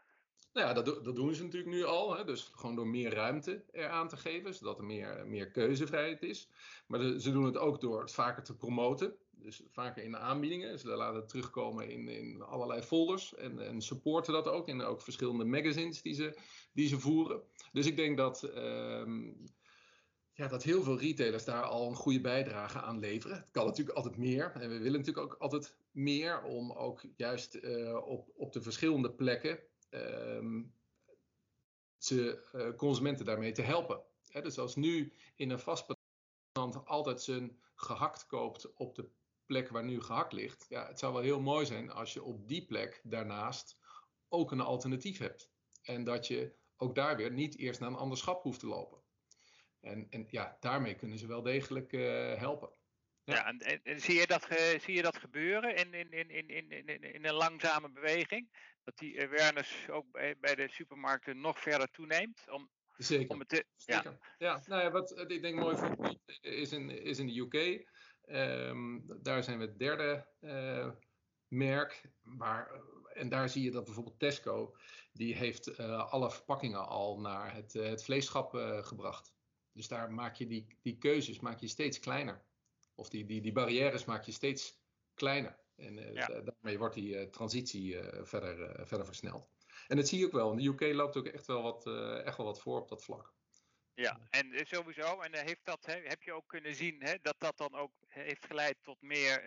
Nou 0.52 0.66
ja, 0.66 0.74
dat, 0.74 1.04
dat, 1.04 1.14
doen 1.14 1.34
ze 1.34 1.42
natuurlijk 1.42 1.74
nu 1.74 1.84
al. 1.84 2.16
Hè? 2.16 2.24
Dus 2.24 2.50
gewoon 2.54 2.74
door 2.74 2.86
meer 2.86 3.14
ruimte 3.14 3.64
eraan 3.72 4.08
te 4.08 4.16
geven, 4.16 4.54
zodat 4.54 4.78
er 4.78 4.84
meer, 4.84 5.26
meer 5.26 5.50
keuzevrijheid 5.50 6.22
is. 6.22 6.48
Maar 6.86 7.00
ze 7.00 7.32
doen 7.32 7.44
het 7.44 7.56
ook 7.56 7.80
door 7.80 8.00
het 8.00 8.12
vaker 8.12 8.42
te 8.42 8.56
promoten. 8.56 9.16
Dus 9.38 9.62
vaker 9.68 10.02
in 10.02 10.10
de 10.10 10.18
aanbiedingen. 10.18 10.78
Ze 10.78 10.88
laten 10.88 11.20
het 11.20 11.28
terugkomen 11.28 11.88
in, 11.88 12.08
in 12.08 12.42
allerlei 12.42 12.82
folders. 12.82 13.34
En, 13.34 13.58
en 13.58 13.82
supporten 13.82 14.32
dat 14.32 14.48
ook 14.48 14.68
in 14.68 14.82
ook 14.82 15.02
verschillende 15.02 15.44
magazines 15.44 16.02
die 16.02 16.14
ze, 16.14 16.38
die 16.72 16.88
ze 16.88 17.00
voeren. 17.00 17.42
Dus 17.72 17.86
ik 17.86 17.96
denk 17.96 18.16
dat, 18.16 18.42
um, 18.42 19.44
ja, 20.32 20.48
dat 20.48 20.62
heel 20.62 20.82
veel 20.82 20.98
retailers 20.98 21.44
daar 21.44 21.62
al 21.62 21.88
een 21.88 21.94
goede 21.94 22.20
bijdrage 22.20 22.80
aan 22.80 22.98
leveren. 22.98 23.36
Het 23.36 23.50
kan 23.50 23.66
natuurlijk 23.66 23.96
altijd 23.96 24.16
meer. 24.16 24.52
En 24.52 24.68
we 24.68 24.78
willen 24.78 24.98
natuurlijk 25.00 25.32
ook 25.32 25.40
altijd 25.40 25.76
meer 25.90 26.42
om 26.42 26.72
ook 26.72 27.04
juist 27.16 27.54
uh, 27.54 28.06
op, 28.06 28.30
op 28.36 28.52
de 28.52 28.62
verschillende 28.62 29.10
plekken 29.10 29.58
um, 29.90 30.74
ze, 31.98 32.48
uh, 32.54 32.76
consumenten 32.76 33.24
daarmee 33.24 33.52
te 33.52 33.62
helpen. 33.62 34.02
He, 34.28 34.42
dus 34.42 34.58
als 34.58 34.76
nu 34.76 35.12
in 35.36 35.50
een 35.50 35.58
vastpand 35.58 35.98
altijd 36.84 37.22
zijn 37.22 37.58
gehakt 37.74 38.26
koopt 38.26 38.74
op 38.74 38.94
de 38.94 39.08
plek 39.46 39.68
waar 39.68 39.84
nu 39.84 40.00
gehakt 40.00 40.32
ligt, 40.32 40.66
ja, 40.68 40.86
het 40.86 40.98
zou 40.98 41.12
wel 41.12 41.22
heel 41.22 41.40
mooi 41.40 41.66
zijn 41.66 41.90
als 41.90 42.12
je 42.12 42.22
op 42.22 42.48
die 42.48 42.66
plek 42.66 43.00
daarnaast 43.02 43.78
ook 44.28 44.50
een 44.50 44.60
alternatief 44.60 45.18
hebt. 45.18 45.50
En 45.82 46.04
dat 46.04 46.26
je 46.26 46.54
ook 46.76 46.94
daar 46.94 47.16
weer 47.16 47.32
niet 47.32 47.58
eerst 47.58 47.80
naar 47.80 47.88
een 47.88 47.96
ander 47.96 48.18
schap 48.18 48.42
hoeft 48.42 48.60
te 48.60 48.66
lopen. 48.66 49.02
En, 49.80 50.06
en 50.10 50.26
ja, 50.28 50.56
daarmee 50.60 50.94
kunnen 50.94 51.18
ze 51.18 51.26
wel 51.26 51.42
degelijk 51.42 51.92
uh, 51.92 52.34
helpen. 52.34 52.70
Ja, 53.24 53.46
en, 53.46 53.82
en, 53.82 54.00
zie, 54.00 54.14
je 54.14 54.26
dat, 54.26 54.46
zie 54.80 54.94
je 54.94 55.02
dat 55.02 55.16
gebeuren 55.16 55.76
in, 55.76 55.94
in, 55.94 56.10
in, 56.10 56.48
in, 56.48 56.70
in, 56.70 57.02
in 57.02 57.24
een 57.24 57.34
langzame 57.34 57.90
beweging? 57.90 58.50
Dat 58.84 58.98
die 58.98 59.22
awareness 59.22 59.88
ook 59.88 60.10
bij, 60.10 60.36
bij 60.38 60.54
de 60.54 60.68
supermarkten 60.68 61.40
nog 61.40 61.60
verder 61.60 61.90
toeneemt? 61.90 62.44
Om, 62.50 62.70
Zeker. 62.96 63.28
Om 63.28 63.38
het 63.38 63.48
te, 63.48 63.64
Zeker. 63.76 64.18
Ja. 64.20 64.36
ja, 64.38 64.62
nou 64.66 64.82
ja, 64.82 64.90
wat 64.90 65.30
ik 65.30 65.42
denk 65.42 65.58
mooi 65.58 65.76
voorbeeld 65.76 66.18
is 66.40 66.72
in, 66.72 66.90
is 66.90 67.18
in 67.18 67.26
de 67.26 67.40
UK. 67.40 67.86
Um, 68.28 68.34
ehm, 68.34 69.22
daar 69.22 69.44
zijn 69.44 69.58
we 69.58 69.64
het 69.64 69.78
derde 69.78 70.26
uh, 70.40 70.90
merk. 71.48 72.10
Waar, 72.22 72.80
en 73.12 73.28
daar 73.28 73.48
zie 73.48 73.62
je 73.62 73.70
dat 73.70 73.84
bijvoorbeeld 73.84 74.18
Tesco, 74.18 74.76
die 75.12 75.34
heeft 75.34 75.68
uh, 75.68 76.12
alle 76.12 76.30
verpakkingen 76.30 76.88
al 76.88 77.20
naar 77.20 77.54
het, 77.54 77.74
uh, 77.74 77.88
het 77.88 78.04
vleeschap 78.04 78.54
gebracht. 78.82 79.34
Dus 79.72 79.88
daar 79.88 80.12
maak 80.12 80.34
je 80.34 80.46
die, 80.46 80.78
die 80.82 80.98
keuzes 80.98 81.40
maak 81.40 81.58
je 81.58 81.68
steeds 81.68 81.98
kleiner 81.98 82.44
of 82.94 83.08
die, 83.08 83.24
die, 83.24 83.40
die 83.40 83.52
barrières 83.52 84.04
maak 84.04 84.22
je 84.22 84.32
steeds 84.32 84.80
kleiner. 85.14 85.58
En 85.76 85.94
daarmee 86.44 86.78
wordt 86.78 86.94
die 86.94 87.30
transitie 87.30 87.96
verder, 88.22 88.86
verder 88.86 89.06
versneld. 89.06 89.50
En 89.88 89.96
dat 89.96 90.08
zie 90.08 90.18
je 90.18 90.26
ook 90.26 90.32
wel. 90.32 90.52
In 90.52 90.56
de 90.56 90.68
UK 90.68 90.94
loopt 90.94 91.16
ook 91.16 91.26
echt 91.26 91.46
wel 91.46 91.62
wat, 91.62 91.86
echt 92.24 92.36
wel 92.36 92.46
wat 92.46 92.60
voor 92.60 92.80
op 92.80 92.88
dat 92.88 93.04
vlak. 93.04 93.34
Ja, 93.94 94.20
en 94.30 94.66
sowieso. 94.66 95.20
En 95.20 95.44
heeft 95.44 95.64
dat, 95.64 95.86
heb 95.86 96.22
je 96.22 96.32
ook 96.32 96.48
kunnen 96.48 96.74
zien 96.74 97.02
hè, 97.02 97.14
dat 97.22 97.34
dat 97.38 97.56
dan 97.56 97.74
ook 97.74 97.92
heeft 98.22 98.46
geleid 98.46 98.76
tot 98.82 99.02
meer 99.02 99.42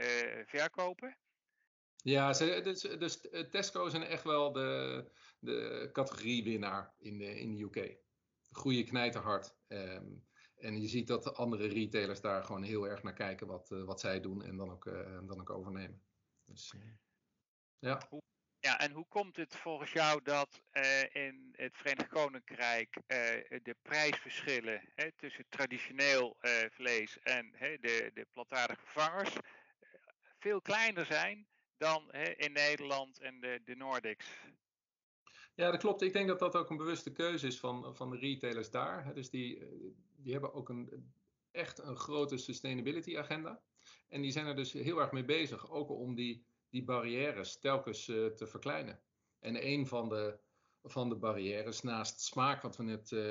verkopen? 0.47 1.17
Ja, 1.95 2.33
ze, 2.33 2.61
dus, 2.63 2.81
dus 2.81 3.19
Tesco 3.49 3.89
zijn 3.89 4.03
echt 4.03 4.23
wel 4.23 4.51
de, 4.51 5.05
de 5.39 5.89
categoriewinnaar 5.91 6.93
in 6.97 7.17
de, 7.17 7.39
in 7.39 7.55
de 7.55 7.63
UK. 7.63 7.97
Groeien 8.51 8.85
knijterhard. 8.85 9.55
Um, 9.67 10.27
en 10.59 10.81
je 10.81 10.87
ziet 10.87 11.07
dat 11.07 11.23
de 11.23 11.33
andere 11.33 11.67
retailers 11.67 12.21
daar 12.21 12.43
gewoon 12.43 12.63
heel 12.63 12.87
erg 12.87 13.03
naar 13.03 13.13
kijken 13.13 13.47
wat, 13.47 13.71
uh, 13.71 13.83
wat 13.83 13.99
zij 13.99 14.19
doen 14.19 14.43
en 14.43 14.57
dan 14.57 14.71
ook, 14.71 14.85
uh, 14.85 15.19
dan 15.27 15.39
ook 15.39 15.49
overnemen. 15.49 16.01
Dus, 16.45 16.73
ja. 17.79 18.09
Ja, 18.61 18.79
en 18.79 18.91
hoe 18.91 19.05
komt 19.07 19.35
het 19.35 19.55
volgens 19.55 19.91
jou 19.91 20.19
dat 20.23 20.61
in 21.11 21.53
het 21.55 21.77
Verenigd 21.77 22.09
Koninkrijk 22.09 23.01
de 23.63 23.75
prijsverschillen 23.81 24.81
hè, 24.95 25.11
tussen 25.11 25.45
traditioneel 25.49 26.37
vlees 26.71 27.19
en 27.19 27.51
de, 27.59 28.11
de 28.13 28.27
plantaardige 28.31 28.81
vervangers 28.85 29.35
veel 30.39 30.61
kleiner 30.61 31.05
zijn 31.05 31.47
dan 31.77 32.11
in 32.11 32.51
Nederland 32.51 33.19
en 33.19 33.39
de, 33.39 33.61
de 33.65 33.75
Nordics? 33.75 34.27
Ja, 35.55 35.71
dat 35.71 35.79
klopt. 35.79 36.01
Ik 36.01 36.13
denk 36.13 36.27
dat 36.27 36.39
dat 36.39 36.55
ook 36.55 36.69
een 36.69 36.77
bewuste 36.77 37.11
keuze 37.11 37.47
is 37.47 37.59
van, 37.59 37.95
van 37.95 38.09
de 38.09 38.17
retailers 38.17 38.71
daar. 38.71 39.13
Dus 39.13 39.29
die, 39.29 39.63
die 40.15 40.31
hebben 40.31 40.53
ook 40.53 40.69
een, 40.69 41.11
echt 41.51 41.79
een 41.79 41.95
grote 41.95 42.37
sustainability 42.37 43.17
agenda. 43.17 43.61
En 44.07 44.21
die 44.21 44.31
zijn 44.31 44.45
er 44.45 44.55
dus 44.55 44.73
heel 44.73 44.99
erg 44.99 45.11
mee 45.11 45.25
bezig, 45.25 45.71
ook 45.71 45.89
om 45.89 46.15
die, 46.15 46.45
die 46.69 46.83
barrières 46.83 47.59
telkens 47.59 48.07
uh, 48.07 48.25
te 48.25 48.47
verkleinen. 48.47 49.01
En 49.39 49.67
een 49.67 49.87
van 49.87 50.09
de, 50.09 50.39
van 50.83 51.09
de 51.09 51.15
barrières, 51.15 51.81
naast 51.81 52.21
smaak, 52.21 52.61
wat 52.61 52.77
we 52.77 52.83
net 52.83 53.11
uh, 53.11 53.21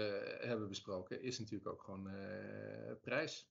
hebben 0.41 0.69
besproken, 0.69 1.23
is 1.23 1.39
natuurlijk 1.39 1.71
ook 1.71 1.83
gewoon 1.83 2.11
uh, 2.11 2.93
prijs. 3.01 3.49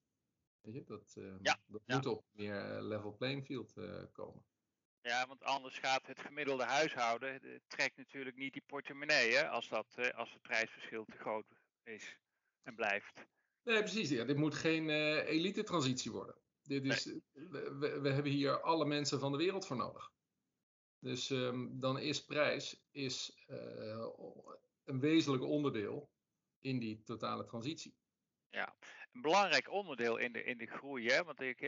Weet 0.62 0.74
je, 0.74 0.84
dat, 0.84 1.13
ja, 1.41 1.60
dat 1.67 1.82
ja. 1.86 1.96
moet 1.96 2.06
op 2.06 2.25
meer 2.32 2.82
level 2.82 3.15
playing 3.15 3.46
field 3.46 3.74
komen. 4.12 4.46
Ja, 5.08 5.27
want 5.27 5.44
anders 5.44 5.77
gaat 5.77 6.08
het 6.08 6.20
gemiddelde 6.20 6.63
huishouden, 6.63 7.62
trekt 7.67 7.98
natuurlijk 7.98 8.36
niet 8.36 8.53
die 8.53 8.63
portemonnee 8.65 9.34
hè, 9.34 9.50
als, 9.50 9.67
dat, 9.70 9.94
eh, 9.96 10.10
als 10.10 10.34
het 10.34 10.41
prijsverschil 10.41 11.06
te 11.06 11.17
groot 11.17 11.46
is 11.84 12.17
en 12.63 12.75
blijft. 12.75 13.25
Nee, 13.63 13.79
precies. 13.79 14.10
Ja. 14.10 14.24
Dit 14.24 14.38
moet 14.38 14.56
geen 14.56 14.89
uh, 14.89 15.27
elite 15.27 15.63
transitie 15.63 16.12
worden. 16.12 16.36
Dit 16.67 16.83
is, 16.83 17.05
nee. 17.05 17.21
we, 17.33 18.00
we, 18.01 18.09
hebben 18.09 18.31
hier 18.31 18.62
alle 18.62 18.86
mensen 18.86 19.19
van 19.19 19.31
de 19.31 19.38
wereld 19.38 19.65
voor 19.67 19.77
nodig. 19.77 20.12
Dus 21.00 21.29
um, 21.29 21.79
dan 21.79 22.00
is 22.00 22.25
prijs 22.25 22.86
is, 22.91 23.45
uh, 23.47 24.07
een 24.83 25.00
wezenlijk 25.00 25.43
onderdeel 25.43 26.09
in 26.59 26.79
die 26.79 27.03
totale 27.03 27.45
transitie. 27.45 27.95
Ja, 28.50 28.75
een 29.13 29.21
belangrijk 29.21 29.71
onderdeel 29.71 30.17
in 30.17 30.31
de, 30.31 30.43
in 30.43 30.57
de 30.57 30.65
groei, 30.65 31.07
hè? 31.07 31.24
want 31.24 31.41
ik, 31.41 31.62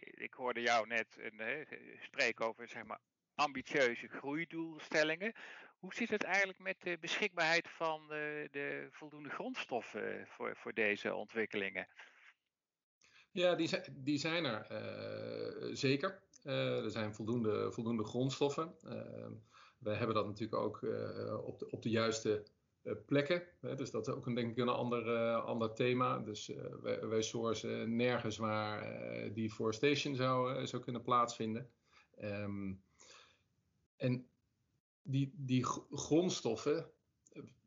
ik 0.00 0.34
hoorde 0.34 0.60
jou 0.60 0.86
net 0.86 1.16
een, 1.18 1.66
spreken 2.00 2.46
over 2.46 2.68
zeg 2.68 2.84
maar, 2.84 3.00
ambitieuze 3.34 4.08
groeidoelstellingen. 4.08 5.34
Hoe 5.78 5.94
zit 5.94 6.10
het 6.10 6.22
eigenlijk 6.22 6.58
met 6.58 6.80
de 6.80 6.98
beschikbaarheid 6.98 7.68
van 7.68 8.08
de, 8.08 8.48
de 8.50 8.88
voldoende 8.90 9.30
grondstoffen 9.30 10.26
voor, 10.26 10.56
voor 10.56 10.72
deze 10.72 11.14
ontwikkelingen? 11.14 11.88
Ja, 13.36 13.54
die, 13.54 13.70
die 14.02 14.18
zijn 14.18 14.44
er 14.44 14.66
uh, 14.70 15.74
zeker. 15.74 16.22
Uh, 16.44 16.84
er 16.84 16.90
zijn 16.90 17.14
voldoende, 17.14 17.72
voldoende 17.72 18.04
grondstoffen. 18.04 18.74
Uh, 18.84 19.26
we 19.78 19.90
hebben 19.90 20.14
dat 20.14 20.26
natuurlijk 20.26 20.62
ook 20.62 20.82
op, 21.44 21.58
de, 21.58 21.70
op 21.70 21.82
de 21.82 21.90
juiste 21.90 22.42
eh, 22.82 22.92
plekken. 23.06 23.42
dus 23.60 23.90
dat 23.90 24.08
is 24.08 24.14
ook 24.14 24.26
een, 24.26 24.34
denk 24.34 24.50
ik 24.50 24.56
een 24.56 24.68
ander, 24.68 25.34
ander 25.34 25.74
thema. 25.74 26.18
Dus 26.18 26.52
wij, 26.82 27.06
wij 27.06 27.22
sourcen 27.22 27.96
nergens 27.96 28.36
waar 28.36 28.82
deforestation 29.34 30.14
zou, 30.14 30.66
zou 30.66 30.82
kunnen 30.82 31.02
plaatsvinden. 31.02 31.70
Um, 32.22 32.82
en 33.96 34.26
die, 35.02 35.32
die 35.36 35.64
grondstoffen 35.90 36.90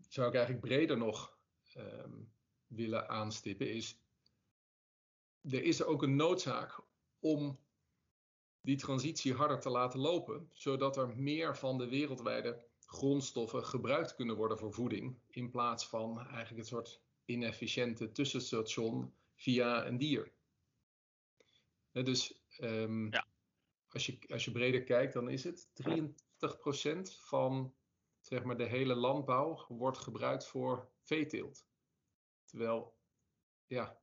zou 0.07 0.27
ik 0.27 0.35
eigenlijk 0.35 0.65
breder 0.65 0.97
nog 0.97 1.37
um, 1.77 2.31
willen 2.67 3.09
aanstippen. 3.09 3.73
Is, 3.73 3.99
er 5.43 5.63
is 5.63 5.83
ook 5.83 6.03
een 6.03 6.15
noodzaak 6.15 6.79
om 7.19 7.59
die 8.61 8.77
transitie 8.77 9.33
harder 9.33 9.59
te 9.59 9.69
laten 9.69 9.99
lopen, 9.99 10.49
zodat 10.53 10.97
er 10.97 11.17
meer 11.17 11.57
van 11.57 11.77
de 11.77 11.87
wereldwijde 11.87 12.67
grondstoffen 12.85 13.65
gebruikt 13.65 14.15
kunnen 14.15 14.35
worden 14.35 14.57
voor 14.57 14.73
voeding, 14.73 15.19
in 15.27 15.49
plaats 15.49 15.87
van 15.87 16.19
eigenlijk 16.19 16.57
een 16.57 16.65
soort 16.65 17.01
inefficiënte 17.25 18.11
tussenstation 18.11 19.13
via 19.35 19.85
een 19.85 19.97
dier. 19.97 20.31
dus 21.91 22.41
um, 22.59 23.11
ja. 23.11 23.27
als, 23.87 24.05
je, 24.05 24.19
als 24.27 24.45
je 24.45 24.51
breder 24.51 24.83
kijkt, 24.83 25.13
dan 25.13 25.29
is 25.29 25.43
het 25.43 25.69
83% 25.73 27.17
van 27.27 27.73
zeg 28.21 28.43
maar, 28.43 28.57
de 28.57 28.65
hele 28.65 28.95
landbouw 28.95 29.65
wordt 29.67 29.97
gebruikt 29.97 30.47
voor 30.47 30.89
veeteelt. 31.01 31.67
Terwijl, 32.45 32.97
ja, 33.67 33.98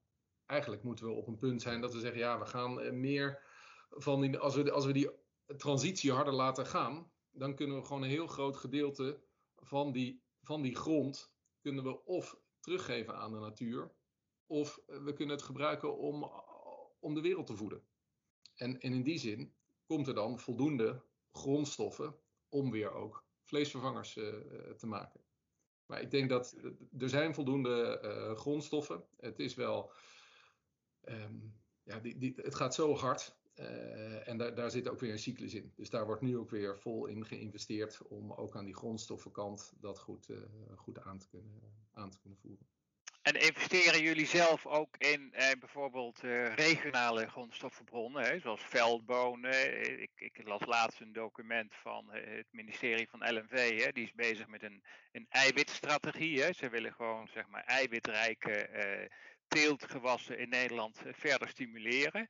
eigenlijk 0.47 0.83
moeten 0.83 1.07
we 1.07 1.13
op 1.13 1.27
een 1.27 1.37
punt 1.37 1.63
zijn 1.63 1.81
dat 1.81 1.93
we 1.93 2.01
zeggen, 2.01 2.21
ja, 2.21 2.39
we 2.39 2.47
gaan 2.47 2.81
eh, 2.81 2.93
meer 2.93 3.43
van 3.91 4.21
die, 4.21 4.39
als 4.39 4.55
we, 4.55 4.73
als 4.73 4.87
we 4.87 4.93
die 4.93 5.11
transitie 5.57 6.13
harder 6.13 6.35
laten 6.35 6.67
gaan, 6.67 7.11
dan 7.31 7.55
kunnen 7.55 7.77
we 7.77 7.85
gewoon 7.85 8.03
een 8.03 8.09
heel 8.09 8.27
groot 8.27 8.57
gedeelte 8.57 9.21
van 9.57 9.93
die, 9.93 10.23
van 10.43 10.63
die 10.63 10.77
grond 10.77 11.35
kunnen 11.61 11.85
we 11.85 12.05
of 12.05 12.39
teruggeven 12.61 13.17
aan 13.17 13.33
de 13.33 13.39
natuur, 13.39 13.95
of 14.47 14.81
we 14.87 15.13
kunnen 15.13 15.37
het 15.37 15.45
gebruiken 15.45 15.99
om, 15.99 16.31
om 16.99 17.15
de 17.15 17.21
wereld 17.21 17.47
te 17.47 17.57
voeden. 17.57 17.83
En, 18.55 18.81
en 18.81 18.93
in 18.93 19.03
die 19.03 19.19
zin 19.19 19.55
komt 19.87 20.07
er 20.07 20.15
dan 20.15 20.39
voldoende 20.39 21.05
grondstoffen 21.33 22.19
om 22.49 22.71
weer 22.71 22.93
ook 22.93 23.25
vleesvervangers 23.43 24.13
te 24.77 24.87
maken. 24.87 25.27
Maar 25.87 26.01
ik 26.01 26.11
denk 26.11 26.29
dat 26.29 26.57
er 26.99 27.09
zijn 27.09 27.35
voldoende 27.35 28.01
uh, 28.05 28.37
grondstoffen. 28.37 29.05
Het 29.17 29.39
is 29.39 29.55
wel, 29.55 29.93
um, 31.09 31.55
ja, 31.83 32.01
het 32.37 32.55
gaat 32.55 32.75
zo 32.75 32.95
hard 32.95 33.37
uh, 33.61 34.29
en 34.29 34.37
daar, 34.37 34.55
daar 34.55 34.71
zit 34.71 34.89
ook 34.89 35.01
weer 35.01 35.13
een 35.13 35.19
cyclus 35.19 35.55
in. 35.55 35.73
Dus 35.77 35.91
daar 35.91 36.07
wordt 36.07 36.23
nu 36.23 36.37
ook 36.37 36.51
weer 36.51 36.79
vol 36.79 37.07
in 37.07 37.27
geïnvesteerd 37.27 38.03
om 38.09 38.33
ook 38.33 38.57
aan 38.57 38.65
die 38.65 38.75
grondstoffenkant 38.75 39.73
dat 39.81 39.99
goed, 39.99 40.29
uh, 40.29 40.39
goed 40.77 41.01
aan, 41.01 41.19
te 41.19 41.29
kunnen, 41.29 41.61
aan 41.93 42.11
te 42.11 42.19
kunnen 42.21 42.39
voeren. 42.39 42.67
En 43.23 43.35
investeren 43.35 44.03
jullie 44.03 44.27
zelf 44.27 44.67
ook 44.67 44.97
in 44.97 45.33
eh, 45.33 45.51
bijvoorbeeld 45.59 46.23
uh, 46.23 46.55
regionale 46.55 47.29
grondstoffenbronnen, 47.29 48.23
hè, 48.23 48.39
zoals 48.39 48.63
veldbonen? 48.63 49.81
Ik, 50.01 50.11
ik, 50.15 50.41
las 50.45 50.67
laatst 50.67 51.01
een 51.01 51.13
document 51.13 51.75
van 51.75 52.09
het 52.11 52.47
ministerie 52.51 53.09
van 53.09 53.35
LNV, 53.35 53.83
hè, 53.85 53.93
die 53.93 54.05
is 54.05 54.13
bezig 54.13 54.47
met 54.47 54.63
een, 54.63 54.83
een 55.13 55.27
eiwitstrategie. 55.29 56.43
Hè. 56.43 56.53
Ze 56.53 56.69
willen 56.69 56.93
gewoon 56.93 57.29
zeg 57.29 57.49
maar 57.49 57.65
eiwitrijke 57.65 58.69
uh, 58.73 59.09
teeltgewassen 59.49 60.39
in 60.39 60.49
Nederland 60.49 61.03
verder 61.13 61.49
stimuleren. 61.49 62.29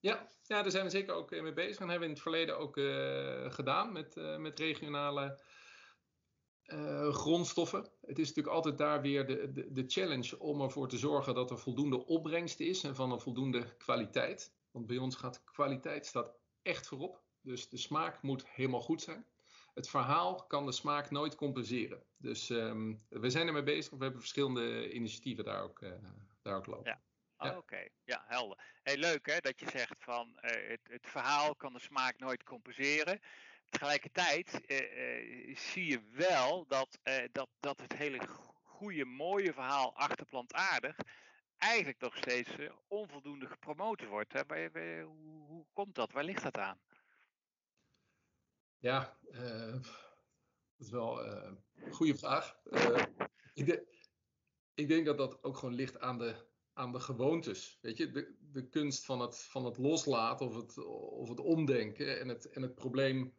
Ja, 0.00 0.28
daar 0.46 0.70
zijn 0.70 0.84
we 0.84 0.90
zeker 0.90 1.14
ook 1.14 1.30
mee 1.30 1.52
bezig. 1.52 1.78
En 1.78 1.88
hebben 1.88 1.98
we 1.98 2.04
in 2.04 2.10
het 2.10 2.22
verleden 2.22 2.58
ook 2.58 2.76
uh, 2.76 3.50
gedaan 3.50 3.92
met, 3.92 4.14
met 4.38 4.58
regionale 4.58 5.42
grondstoffen. 7.10 7.90
Het 8.00 8.18
is 8.18 8.28
natuurlijk 8.28 8.56
altijd 8.56 8.78
daar 8.78 9.00
weer 9.00 9.26
de, 9.26 9.52
de, 9.52 9.72
de, 9.72 9.84
challenge 9.86 10.38
om 10.38 10.60
ervoor 10.60 10.88
te 10.88 10.98
zorgen 10.98 11.34
dat 11.34 11.50
er 11.50 11.58
voldoende 11.58 12.06
opbrengst 12.06 12.60
is 12.60 12.84
en 12.84 12.94
van 12.94 13.12
een 13.12 13.20
voldoende 13.20 13.76
kwaliteit. 13.76 14.52
Want 14.70 14.86
bij 14.86 14.98
ons 14.98 15.16
gaat 15.16 15.44
kwaliteit 15.44 16.06
staat 16.06 16.32
echt 16.62 16.86
voorop. 16.86 17.22
Dus 17.40 17.68
de 17.68 17.76
smaak 17.76 18.22
moet 18.22 18.48
helemaal 18.48 18.80
goed 18.80 19.02
zijn. 19.02 19.26
Het 19.78 19.88
verhaal 19.88 20.46
kan 20.46 20.66
de 20.66 20.72
smaak 20.72 21.10
nooit 21.10 21.34
compenseren. 21.34 22.02
Dus 22.16 22.48
um, 22.48 23.02
we 23.08 23.30
zijn 23.30 23.46
ermee 23.46 23.62
bezig. 23.62 23.90
We 23.90 24.02
hebben 24.02 24.20
verschillende 24.20 24.92
initiatieven 24.92 25.44
daar 25.44 25.62
ook, 25.62 25.80
daar 26.42 26.56
ook 26.56 26.66
lopen. 26.66 26.90
Ja. 26.90 27.00
Ja. 27.38 27.56
Oké, 27.56 27.88
ja, 28.04 28.24
helder. 28.26 28.58
Heel 28.82 28.96
leuk 28.96 29.26
hè, 29.26 29.38
dat 29.38 29.60
je 29.60 29.66
zegt 29.70 29.94
van 29.98 30.28
uh, 30.34 30.50
het, 30.68 30.80
het, 30.82 31.06
verhaal 31.06 31.54
kan 31.54 31.72
de 31.72 31.78
smaak 31.78 32.18
nooit 32.18 32.44
compenseren. 32.44 33.20
Tegelijkertijd 33.70 34.60
uh, 34.66 34.78
uh, 35.48 35.56
zie 35.56 35.86
je 35.86 36.00
wel 36.10 36.66
dat, 36.66 36.98
dat, 37.32 37.48
dat 37.60 37.80
het 37.80 37.92
hele 37.92 38.20
goede, 38.62 39.04
mooie 39.04 39.52
verhaal 39.52 39.96
achter 39.96 40.26
plantaardig 40.26 40.96
eigenlijk 41.58 42.00
nog 42.00 42.16
steeds 42.16 42.50
onvoldoende 42.88 43.46
gepromoot 43.46 44.06
wordt. 44.06 44.32
Hè? 44.32 44.40
Waar, 44.46 44.70
hoe, 45.02 45.46
hoe, 45.46 45.64
komt 45.72 45.94
dat? 45.94 46.12
Waar 46.12 46.24
ligt 46.24 46.42
dat 46.42 46.58
aan? 46.58 46.78
Ja, 48.78 49.18
dat 50.76 50.86
is 50.86 50.90
wel 50.90 51.26
een 51.26 51.58
goede 51.90 52.18
vraag. 52.18 52.56
ik, 53.54 53.66
de, 53.66 53.86
ik 54.74 54.88
denk 54.88 55.06
dat 55.06 55.18
dat 55.18 55.42
ook 55.42 55.56
gewoon 55.56 55.74
ligt 55.74 55.98
aan 55.98 56.18
de 56.18 56.46
aan 56.78 56.92
de 56.92 57.00
gewoontes. 57.00 57.78
Weet 57.80 57.96
je, 57.96 58.10
de, 58.10 58.34
de 58.52 58.68
kunst 58.68 59.04
van 59.04 59.20
het, 59.20 59.38
van 59.38 59.64
het 59.64 59.78
loslaten 59.78 60.46
of 60.46 60.56
het, 60.56 60.84
of 61.10 61.28
het 61.28 61.40
omdenken 61.40 62.20
en 62.20 62.28
het, 62.28 62.50
en 62.50 62.62
het 62.62 62.74
probleem, 62.74 63.34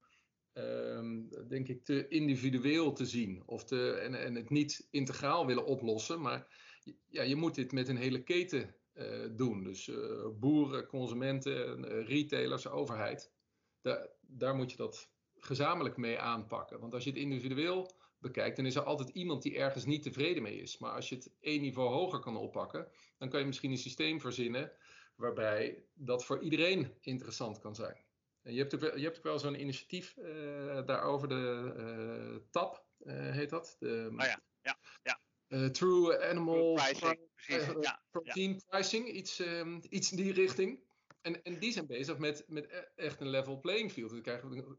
um, 0.54 1.30
denk 1.48 1.68
ik, 1.68 1.86
te 1.86 2.08
individueel 2.08 2.94
te 2.94 3.06
zien. 3.06 3.44
Of 3.46 3.64
te, 3.64 3.92
en, 3.92 4.14
en 4.14 4.36
het 4.36 4.50
niet 4.50 4.88
integraal 4.90 5.46
willen 5.46 5.66
oplossen. 5.66 6.22
Maar 6.22 6.48
ja, 7.08 7.22
je 7.22 7.36
moet 7.36 7.56
dit 7.56 7.72
met 7.72 7.88
een 7.88 7.98
hele 7.98 8.24
keten 8.24 8.76
doen. 9.36 9.64
Dus 9.64 9.92
boeren, 10.40 10.88
consumenten, 10.88 11.84
retailers, 12.06 12.68
overheid. 12.68 13.32
daar 14.22 14.56
moet 14.56 14.72
je 14.72 14.78
dat 14.78 15.12
gezamenlijk 15.40 15.98
mee 15.98 16.20
aanpakken. 16.20 16.80
Want 16.80 16.94
als 16.94 17.04
je 17.04 17.10
het 17.10 17.20
individueel 17.20 17.92
bekijkt, 18.18 18.56
dan 18.56 18.66
is 18.66 18.76
er 18.76 18.84
altijd 18.84 19.10
iemand 19.10 19.42
die 19.42 19.58
ergens 19.58 19.86
niet 19.86 20.04
tevreden 20.04 20.44
mee 20.44 20.62
is. 20.62 20.78
Maar 20.78 20.92
als 20.92 21.10
je 21.10 21.16
het 21.16 21.32
één 21.40 21.62
niveau 21.62 21.90
hoger 21.90 22.20
kan 22.20 22.38
oppakken, 22.38 22.88
dan 23.18 23.30
kan 23.30 23.40
je 23.40 23.46
misschien 23.46 23.72
een 23.72 23.78
systeem 23.78 24.20
verzinnen 24.20 24.72
waarbij 25.16 25.84
dat 25.94 26.26
voor 26.26 26.42
iedereen 26.42 26.94
interessant 27.02 27.60
kan 27.60 27.76
zijn. 27.76 27.98
En 28.42 28.54
je 28.54 28.60
hebt 28.60 28.76
ook 28.76 28.82
wel, 28.82 28.98
je 28.98 29.04
hebt 29.04 29.18
ook 29.18 29.24
wel 29.24 29.40
zo'n 29.40 29.62
initiatief 29.62 30.16
uh, 30.18 30.26
daarover, 30.86 31.28
de 31.28 31.74
uh, 31.78 32.50
TAP 32.52 32.86
uh, 33.00 33.32
heet 33.32 33.50
dat. 33.50 33.76
De, 33.80 34.10
oh 34.12 34.26
ja, 34.26 34.42
ja, 34.62 34.80
ja. 35.04 35.20
True 35.72 36.28
Animal 36.30 36.74
pricing, 36.74 37.20
ja, 37.82 38.04
Protein 38.12 38.52
ja. 38.52 38.60
Pricing, 38.68 39.08
iets, 39.08 39.40
um, 39.40 39.82
iets 39.90 40.12
in 40.12 40.18
die 40.18 40.34
richting. 40.34 40.80
En, 41.22 41.44
en 41.44 41.60
die 41.60 41.72
zijn 41.72 41.88
bezig 41.88 42.18
met, 42.18 42.44
met 42.48 42.66
e-, 42.66 42.86
echt 42.96 43.22
een 43.22 43.30
level 43.30 43.60
playing 43.60 43.92
field. 43.92 44.10
Dan 44.10 44.22
krijgen 44.22 44.50
we, 44.50 44.78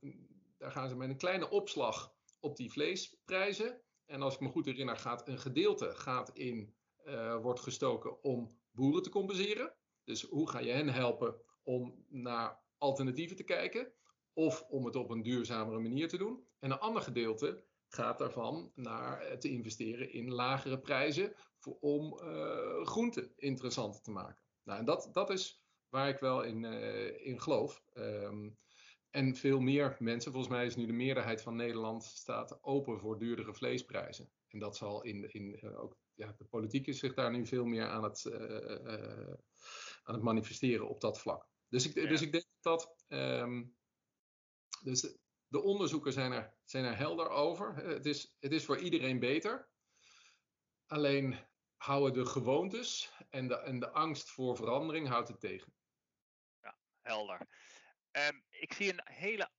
daar 0.61 0.71
gaan 0.71 0.89
ze 0.89 0.97
met 0.97 1.09
een 1.09 1.17
kleine 1.17 1.51
opslag 1.51 2.15
op 2.41 2.57
die 2.57 2.71
vleesprijzen. 2.71 3.81
En 4.07 4.23
als 4.23 4.35
ik 4.35 4.41
me 4.41 4.49
goed 4.49 4.67
herinner, 4.67 4.97
gaat 4.97 5.29
een 5.29 5.39
gedeelte 5.39 5.95
gaat 5.95 6.31
in, 6.31 6.75
uh, 7.05 7.37
wordt 7.37 7.61
gestoken 7.61 8.23
om 8.23 8.59
boeren 8.71 9.03
te 9.03 9.11
compenseren. 9.11 9.75
Dus 10.05 10.23
hoe 10.23 10.49
ga 10.49 10.59
je 10.59 10.71
hen 10.71 10.89
helpen 10.89 11.43
om 11.63 12.05
naar 12.09 12.63
alternatieven 12.79 13.37
te 13.37 13.45
kijken? 13.45 13.93
Of 14.33 14.63
om 14.63 14.85
het 14.85 14.97
op 14.97 15.11
een 15.11 15.23
duurzamere 15.23 15.79
manier 15.79 16.09
te 16.09 16.17
doen. 16.17 16.47
En 16.59 16.71
een 16.71 16.79
ander 16.79 17.03
gedeelte 17.03 17.65
gaat 17.89 18.19
daarvan 18.19 18.73
naar 18.75 19.39
te 19.39 19.51
investeren 19.51 20.13
in 20.13 20.33
lagere 20.33 20.81
prijzen 20.81 21.33
voor, 21.59 21.77
om 21.81 22.21
uh, 22.23 22.87
groenten 22.87 23.33
interessanter 23.37 24.03
te 24.03 24.11
maken. 24.11 24.45
Nou, 24.65 24.79
en 24.79 24.85
dat, 24.85 25.09
dat 25.13 25.31
is 25.31 25.63
waar 25.89 26.09
ik 26.09 26.19
wel 26.19 26.43
in, 26.43 26.65
in 27.25 27.41
geloof. 27.41 27.83
Um, 27.95 28.59
en 29.11 29.37
veel 29.37 29.61
meer 29.61 29.97
mensen, 29.99 30.33
volgens 30.33 30.53
mij 30.53 30.67
is 30.67 30.77
nu 30.77 30.87
de 30.87 30.93
meerderheid 30.93 31.43
van 31.43 31.57
Nederland 31.57 32.05
staat 32.05 32.63
open 32.63 32.99
voor 32.99 33.19
duurdere 33.19 33.55
vleesprijzen. 33.55 34.31
En 34.49 34.59
dat 34.59 34.77
zal 34.77 35.03
in, 35.03 35.33
in 35.33 35.65
uh, 35.65 35.81
ook, 35.81 35.97
ja, 36.15 36.35
de 36.39 36.45
politiek 36.45 36.87
is 36.87 36.99
zich 36.99 37.15
daar 37.15 37.31
nu 37.31 37.47
veel 37.47 37.65
meer 37.65 37.89
aan 37.89 38.03
het, 38.03 38.25
uh, 38.25 38.35
uh, 38.35 39.35
aan 40.03 40.15
het 40.15 40.23
manifesteren 40.23 40.89
op 40.89 41.01
dat 41.01 41.21
vlak. 41.21 41.49
Dus 41.69 41.87
ik, 41.87 41.95
ja. 41.95 42.09
dus 42.09 42.23
ik 42.23 42.33
denk 42.33 42.45
dat, 42.61 42.95
um, 43.09 43.77
dus 44.83 45.01
de, 45.01 45.19
de, 45.47 45.63
onderzoeken 45.63 46.13
zijn 46.13 46.33
er, 46.33 46.55
zijn 46.65 46.85
er 46.85 46.97
helder 46.97 47.29
over. 47.29 47.75
Het 47.77 48.07
is, 48.07 48.37
het 48.39 48.53
is 48.53 48.65
voor 48.65 48.79
iedereen 48.79 49.19
beter. 49.19 49.69
Alleen 50.87 51.39
houden 51.77 52.25
de 52.25 52.31
gewoontes 52.31 53.13
en 53.29 53.49
de, 53.49 53.57
en 53.57 53.81
de 53.81 53.91
angst 53.91 54.31
voor 54.31 54.57
verandering 54.57 55.09
houdt 55.09 55.29
het 55.29 55.41
tegen. 55.41 55.75
Ja, 56.61 56.79
helder. 57.01 57.49
Um, 58.13 58.43
ik 58.51 58.73
zie 58.73 58.93
een 58.93 59.01
hele, 59.05 59.51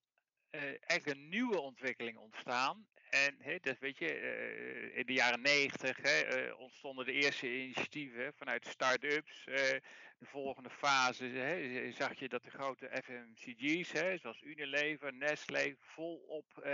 eigenlijk 0.50 1.06
een 1.06 1.30
nieuwe 1.30 1.60
ontwikkeling 1.60 2.18
ontstaan. 2.18 2.88
En 3.10 3.60
dat 3.62 3.80
weet 3.80 3.98
je, 3.98 4.22
uh, 4.22 4.98
in 4.98 5.06
de 5.06 5.14
jaren 5.14 5.42
negentig 5.42 6.00
uh, 6.00 6.60
ontstonden 6.60 7.06
de 7.06 7.12
eerste 7.12 7.54
initiatieven 7.54 8.34
vanuit 8.34 8.68
start-ups. 8.68 9.44
de 9.46 9.82
volgende 10.28 10.70
fase 10.70 11.92
zag 11.98 12.20
je 12.20 12.30
dat 12.30 12.44
de 12.44 12.50
grote 12.50 13.02
FMCG's, 13.04 14.20
zoals 14.22 14.42
Unilever, 14.42 15.14
Nestlé, 15.14 15.76
volop 15.80 16.66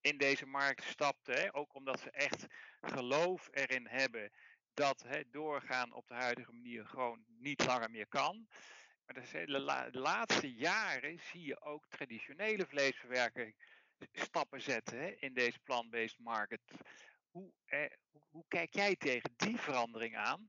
in 0.00 0.18
deze 0.18 0.46
markt 0.46 0.84
stapten. 0.84 1.54
Ook 1.54 1.74
omdat 1.74 2.00
ze 2.00 2.10
echt 2.10 2.46
geloof 2.80 3.48
erin 3.50 3.86
hebben 3.86 4.30
dat 4.74 5.06
doorgaan 5.30 5.92
op 5.92 6.08
de 6.08 6.14
huidige 6.14 6.52
manier 6.52 6.86
gewoon 6.86 7.24
niet 7.26 7.66
langer 7.66 7.90
meer 7.90 8.08
kan. 8.08 8.48
Maar 9.06 9.46
de, 9.46 9.60
la 9.60 9.90
de 9.90 9.98
laatste 9.98 10.52
jaren 10.54 11.18
zie 11.18 11.42
je 11.42 11.60
ook 11.60 11.86
traditionele 11.88 12.66
vleesverwerking 12.66 13.54
stappen 14.12 14.62
zetten 14.62 14.98
hè, 14.98 15.08
in 15.18 15.34
deze 15.34 15.58
plant-based 15.58 16.18
market. 16.18 16.60
Hoe, 17.30 17.52
eh, 17.64 17.90
hoe, 18.30 18.44
kijk 18.48 18.74
jij 18.74 18.96
tegen 18.96 19.32
die 19.36 19.58
verandering 19.58 20.16
aan? 20.16 20.46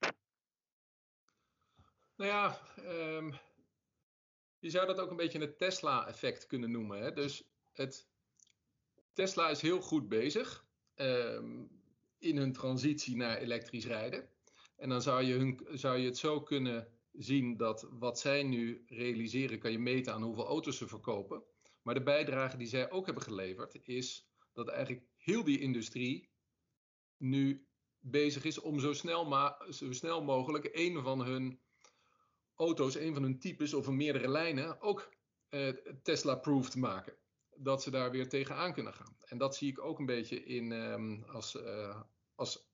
Nou 2.16 2.32
ja, 2.32 2.62
um, 2.78 3.34
je 4.60 4.70
zou 4.70 4.88
dat 4.88 5.00
ook 5.00 5.10
een 5.10 5.16
beetje 5.16 5.40
het 5.40 5.58
Tesla-effect 5.58 6.46
kunnen 6.46 6.72
noemen. 6.72 7.02
Hè? 7.02 7.14
Dus 7.14 7.44
het, 7.74 8.08
Tesla 9.14 9.50
is 9.50 9.62
heel 9.62 9.82
goed 9.82 10.10
bezig 10.10 10.66
um, 10.96 11.82
in 12.18 12.38
hun 12.38 12.54
transitie 12.54 13.16
naar 13.16 13.38
elektrisch 13.38 13.86
rijden. 13.86 14.30
En 14.76 14.90
dan 14.90 15.02
zou 15.02 15.24
je, 15.24 15.34
hun, 15.34 15.68
zou 15.72 15.98
je 15.98 16.06
het 16.06 16.18
zo 16.18 16.42
kunnen 16.42 16.97
zien 17.18 17.58
dat 17.58 17.88
wat 17.92 18.20
zij 18.20 18.44
nu 18.44 18.84
realiseren, 18.88 19.60
kan 19.60 19.72
je 19.72 19.80
meten 19.80 20.14
aan 20.14 20.24
hoeveel 20.24 20.46
auto's 20.48 20.78
ze 20.78 20.88
verkopen. 20.88 21.44
Maar 21.82 21.94
de 21.94 22.04
bijdrage 22.04 22.58
die 22.58 22.68
zij 22.68 22.92
ook 22.92 23.06
hebben 23.06 23.24
geleverd, 23.24 23.88
is 23.88 24.28
dat 24.54 24.68
eigenlijk 24.68 25.06
heel 25.16 25.44
die 25.44 25.60
industrie 25.60 26.30
nu 27.18 27.68
bezig 28.00 28.44
is 28.44 28.60
om 28.60 28.80
zo 28.80 28.94
snel, 28.94 29.26
ma 29.26 29.58
zo 29.70 29.92
snel 29.92 30.24
mogelijk 30.24 30.70
een 30.72 31.02
van 31.02 31.22
hun 31.22 31.60
auto's, 32.56 32.96
een 32.96 33.14
van 33.14 33.24
hun 33.24 33.40
types 33.40 33.74
of 33.74 33.88
een 33.88 33.96
meerdere 33.96 34.30
lijnen 34.30 34.82
ook 34.82 35.10
eh, 35.50 35.70
Tesla-proof 36.04 36.70
te 36.70 36.80
maken. 36.80 37.14
Dat 37.56 37.84
ze 37.84 37.92
daar 37.92 38.12
weer 38.12 38.30
tegenaan 38.30 38.74
kunnen 38.74 38.94
gaan. 38.94 39.18
En 39.26 39.38
dat 39.38 39.56
zie 39.56 39.70
ik 39.70 39.80
ook 39.80 40.00
een 40.00 40.06
beetje 40.06 40.44
in, 40.44 40.72
um, 40.72 41.24
als, 41.24 41.56
uh, 41.56 42.02
als, 42.36 42.70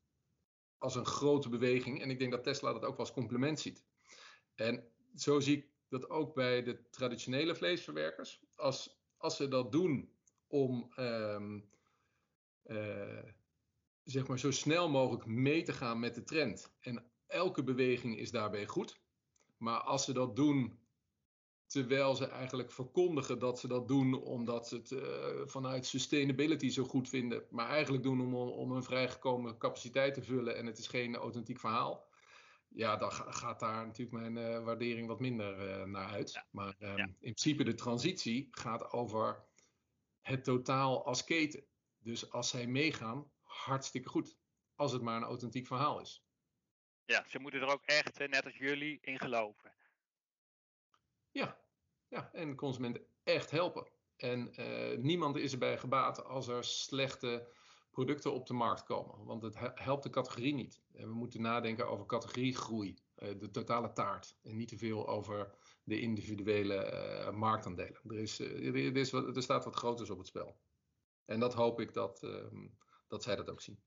als 0.77 0.95
een 0.95 1.05
grote 1.05 1.49
beweging. 1.49 2.01
En 2.01 2.09
ik 2.09 2.19
denk 2.19 2.31
dat 2.31 2.43
Tesla 2.43 2.73
dat 2.73 2.83
ook 2.83 2.97
wel 2.97 3.05
als 3.05 3.13
compliment 3.13 3.59
ziet. 3.59 3.83
En 4.55 4.83
zo 5.15 5.39
zie 5.39 5.57
ik 5.57 5.67
dat 5.89 6.09
ook 6.09 6.33
bij 6.33 6.63
de 6.63 6.89
traditionele 6.89 7.55
vleesverwerkers. 7.55 8.41
Als, 8.55 8.97
als 9.17 9.35
ze 9.35 9.47
dat 9.47 9.71
doen 9.71 10.09
om 10.47 10.93
um, 10.99 11.69
uh, 12.65 13.23
zeg 14.03 14.27
maar 14.27 14.39
zo 14.39 14.51
snel 14.51 14.89
mogelijk 14.89 15.25
mee 15.25 15.63
te 15.63 15.73
gaan 15.73 15.99
met 15.99 16.15
de 16.15 16.23
trend. 16.23 16.73
En 16.79 17.11
elke 17.27 17.63
beweging 17.63 18.17
is 18.17 18.31
daarbij 18.31 18.67
goed. 18.67 19.01
Maar 19.57 19.79
als 19.79 20.05
ze 20.05 20.13
dat 20.13 20.35
doen 20.35 20.79
terwijl 21.65 22.15
ze 22.15 22.27
eigenlijk 22.27 22.71
verkondigen 22.71 23.39
dat 23.39 23.59
ze 23.59 23.67
dat 23.67 23.87
doen 23.87 24.21
omdat 24.21 24.67
ze 24.67 24.75
het 24.75 24.91
uh, 24.91 25.01
vanuit 25.45 25.85
sustainability 25.85 26.69
zo 26.69 26.83
goed 26.83 27.09
vinden, 27.09 27.43
maar 27.49 27.69
eigenlijk 27.69 28.03
doen 28.03 28.21
om, 28.21 28.35
om 28.35 28.71
een 28.71 28.83
vrijgekomen 28.83 29.57
capaciteit 29.57 30.13
te 30.13 30.23
vullen 30.23 30.55
en 30.55 30.65
het 30.65 30.77
is 30.77 30.87
geen 30.87 31.15
authentiek 31.15 31.59
verhaal 31.59 32.11
ja, 32.75 32.97
dan 32.97 33.11
gaat 33.11 33.59
daar 33.59 33.85
natuurlijk 33.85 34.29
mijn 34.31 34.37
uh, 34.37 34.63
waardering 34.63 35.07
wat 35.07 35.19
minder 35.19 35.79
uh, 35.79 35.83
naar 35.85 36.09
uit. 36.09 36.31
Ja. 36.31 36.47
Maar 36.51 36.75
um, 36.79 36.97
ja. 36.97 37.03
in 37.03 37.17
principe 37.19 37.63
de 37.63 37.73
transitie 37.73 38.47
gaat 38.51 38.91
over 38.91 39.43
het 40.21 40.43
totaal 40.43 41.05
als 41.05 41.23
keten. 41.23 41.65
Dus 41.97 42.31
als 42.31 42.49
zij 42.49 42.67
meegaan, 42.67 43.31
hartstikke 43.41 44.09
goed. 44.09 44.37
Als 44.75 44.91
het 44.91 45.01
maar 45.01 45.17
een 45.17 45.23
authentiek 45.23 45.67
verhaal 45.67 46.01
is. 46.01 46.23
Ja, 47.05 47.25
ze 47.27 47.39
moeten 47.39 47.61
er 47.61 47.67
ook 47.67 47.85
echt, 47.85 48.17
net 48.17 48.45
als 48.45 48.57
jullie, 48.57 48.97
in 49.01 49.19
geloven. 49.19 49.73
Ja, 51.31 51.59
ja 52.07 52.29
en 52.33 52.55
consumenten 52.55 53.05
echt 53.23 53.51
helpen. 53.51 53.87
En 54.15 54.53
uh, 54.59 54.97
niemand 54.97 55.35
is 55.35 55.51
erbij 55.51 55.77
gebaat 55.77 56.23
als 56.23 56.47
er 56.47 56.63
slechte 56.63 57.53
producten 57.93 58.33
op 58.33 58.47
de 58.47 58.53
markt 58.53 58.83
komen. 58.83 59.25
Want 59.25 59.41
het 59.41 59.55
helpt 59.75 60.03
de 60.03 60.09
categorie 60.09 60.53
niet. 60.53 60.81
En 60.93 61.07
we 61.07 61.13
moeten 61.13 61.41
nadenken 61.41 61.87
over 61.87 62.05
categoriegroei, 62.05 62.97
uh, 63.17 63.39
de 63.39 63.51
totale 63.51 63.93
taart. 63.93 64.37
En 64.43 64.55
niet 64.55 64.67
te 64.67 64.77
veel 64.77 65.07
over 65.07 65.55
de 65.83 65.99
individuele 65.99 66.91
uh, 66.91 67.31
marktaandelen. 67.31 67.99
Er, 68.07 68.19
is, 68.19 68.39
uh, 68.39 68.67
er, 68.67 68.95
is 68.97 69.11
er 69.11 69.43
staat 69.43 69.65
wat 69.65 69.75
groters 69.75 70.09
op 70.09 70.17
het 70.17 70.27
spel. 70.27 70.57
En 71.25 71.39
dat 71.39 71.53
hoop 71.53 71.79
ik 71.79 71.93
dat, 71.93 72.23
ehm, 72.23 72.67
dat 73.07 73.23
zij 73.23 73.35
dat 73.35 73.49
ook 73.49 73.61
zien. 73.61 73.83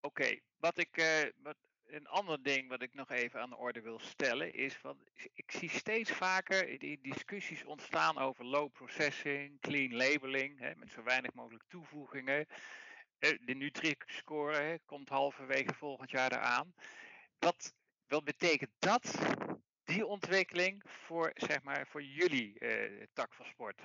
Oké, 0.00 0.40
wat 0.56 0.78
ik. 0.78 1.32
Wat, 1.42 1.56
een 1.90 2.06
ander 2.06 2.42
ding 2.42 2.68
wat 2.68 2.82
ik 2.82 2.94
nog 2.94 3.10
even 3.10 3.40
aan 3.40 3.50
de 3.50 3.56
orde 3.56 3.80
wil 3.80 3.98
stellen 3.98 4.54
is 4.54 4.74
van 4.74 4.98
ik 5.34 5.50
zie 5.50 5.70
steeds 5.70 6.10
vaker 6.10 6.78
die 6.78 6.98
discussies 7.02 7.64
ontstaan 7.64 8.18
over 8.18 8.44
low 8.44 8.72
processing, 8.72 9.60
clean 9.60 9.96
labeling, 9.96 10.58
hè, 10.58 10.74
met 10.76 10.90
zo 10.90 11.02
weinig 11.02 11.34
mogelijk 11.34 11.64
toevoegingen. 11.68 12.46
De 13.18 13.54
Nutri-score 13.54 14.80
komt 14.86 15.08
halverwege 15.08 15.74
volgend 15.74 16.10
jaar 16.10 16.32
eraan. 16.32 16.74
Wat, 17.38 17.74
wat 18.06 18.24
betekent 18.24 18.70
dat, 18.78 19.18
die 19.84 20.06
ontwikkeling, 20.06 20.82
voor, 20.86 21.30
zeg 21.34 21.62
maar, 21.62 21.86
voor 21.86 22.02
jullie 22.02 22.58
eh, 22.58 23.06
tak 23.12 23.34
van 23.34 23.46
sport? 23.46 23.80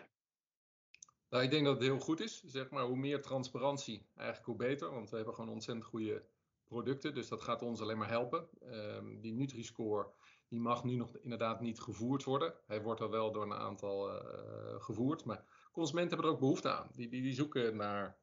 Nou, 1.30 1.44
ik 1.44 1.52
denk 1.52 1.66
dat 1.66 1.74
het 1.74 1.84
heel 1.84 2.00
goed 2.00 2.20
is. 2.20 2.44
Zeg 2.44 2.70
maar, 2.70 2.84
hoe 2.84 2.98
meer 2.98 3.22
transparantie, 3.22 4.06
eigenlijk 4.16 4.48
hoe 4.48 4.56
beter. 4.56 4.92
Want 4.92 5.10
we 5.10 5.16
hebben 5.16 5.34
gewoon 5.34 5.50
ontzettend 5.50 5.86
goede 5.86 6.26
producten. 6.66 7.14
Dus 7.14 7.28
dat 7.28 7.42
gaat 7.42 7.62
ons 7.62 7.82
alleen 7.82 7.98
maar 7.98 8.10
helpen. 8.10 8.48
Um, 8.62 9.22
die 9.22 9.34
Nutri-score 9.34 10.12
die 10.54 10.62
mag 10.62 10.84
nu 10.84 10.96
nog 10.96 11.18
inderdaad 11.18 11.62
niet 11.62 11.80
gevoerd 11.80 12.24
worden. 12.24 12.54
Hij 12.66 12.82
wordt 12.82 13.02
al 13.02 13.10
wel 13.10 13.32
door 13.32 13.44
een 13.44 13.54
aantal 13.54 14.16
uh, 14.16 14.82
gevoerd. 14.82 15.26
Maar 15.26 15.46
consumenten 15.72 16.12
hebben 16.12 16.28
er 16.28 16.34
ook 16.34 16.42
behoefte 16.42 16.72
aan. 16.72 16.90
Die, 16.96 17.10
die, 17.10 17.22
die 17.22 17.34
zoeken 17.34 17.76
naar 17.76 18.18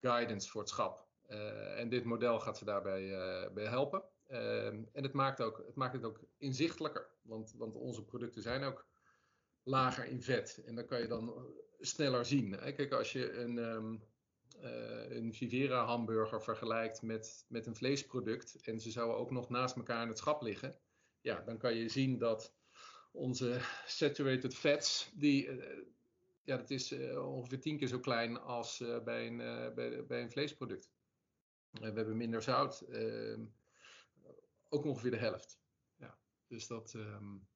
guidance 0.00 0.48
voor 0.48 0.60
het 0.60 0.70
schap. 0.70 1.06
Uh, 1.28 1.80
en 1.80 1.88
dit 1.88 2.04
model 2.04 2.40
gaat 2.40 2.58
ze 2.58 2.64
daarbij 2.64 3.02
uh, 3.02 3.52
bij 3.52 3.64
helpen. 3.64 4.02
en 4.26 4.88
het 4.92 5.12
maakt, 5.12 5.40
ook, 5.40 5.62
het 5.66 5.74
maakt 5.74 5.92
het 5.92 6.04
ook 6.04 6.20
inzichtelijker. 6.38 7.08
Want, 7.22 7.54
want 7.56 7.74
onze 7.74 8.04
producten 8.04 8.42
zijn 8.42 8.62
ook 8.62 8.86
lager 9.62 10.04
in 10.04 10.22
vet. 10.22 10.62
En 10.66 10.74
dan 10.74 10.86
kan 10.86 11.00
je 11.00 11.06
dan 11.06 11.46
sneller 11.78 12.24
zien. 12.24 12.58
Kijk, 12.58 12.92
als 12.92 13.12
je 13.12 13.32
een, 13.32 13.56
um, 13.56 14.02
een 15.08 15.34
Vivera 15.34 15.84
hamburger 15.84 16.42
vergelijkt 16.42 17.02
met, 17.02 17.44
met 17.48 17.66
een 17.66 17.76
vleesproduct 17.76 18.56
en 18.62 18.80
ze 18.80 18.90
zouden 18.90 19.16
ook 19.16 19.30
nog 19.30 19.48
naast 19.48 19.76
elkaar 19.76 20.02
in 20.02 20.08
het 20.08 20.18
schap 20.18 20.42
liggen, 20.42 20.78
ja, 21.20 21.40
dan 21.40 21.58
kan 21.58 21.74
je 21.74 21.88
zien 21.88 22.18
dat 22.18 22.54
onze 23.12 23.60
saturated 23.86 24.54
fats, 24.54 25.10
die, 25.14 25.46
uh, 25.46 25.64
ja, 26.42 26.56
dat 26.56 26.70
is 26.70 26.92
uh, 26.92 27.34
ongeveer 27.34 27.60
tien 27.60 27.76
keer 27.76 27.88
zo 27.88 28.00
klein 28.00 28.40
als 28.40 28.84
bij, 29.04 29.26
een, 29.26 29.36
bij, 29.74 30.06
bij, 30.06 30.22
een 30.22 30.30
vleesproduct. 30.30 30.90
we 31.70 31.84
hebben 31.84 32.16
minder 32.16 32.42
zout, 32.42 32.80
ehm, 32.80 33.44
ook 34.68 34.84
ongeveer 34.84 35.10
de 35.10 35.16
helft. 35.16 35.60
Ja, 35.96 36.18
dus 36.46 36.66
dat, 36.66 36.92
um, 36.96 37.46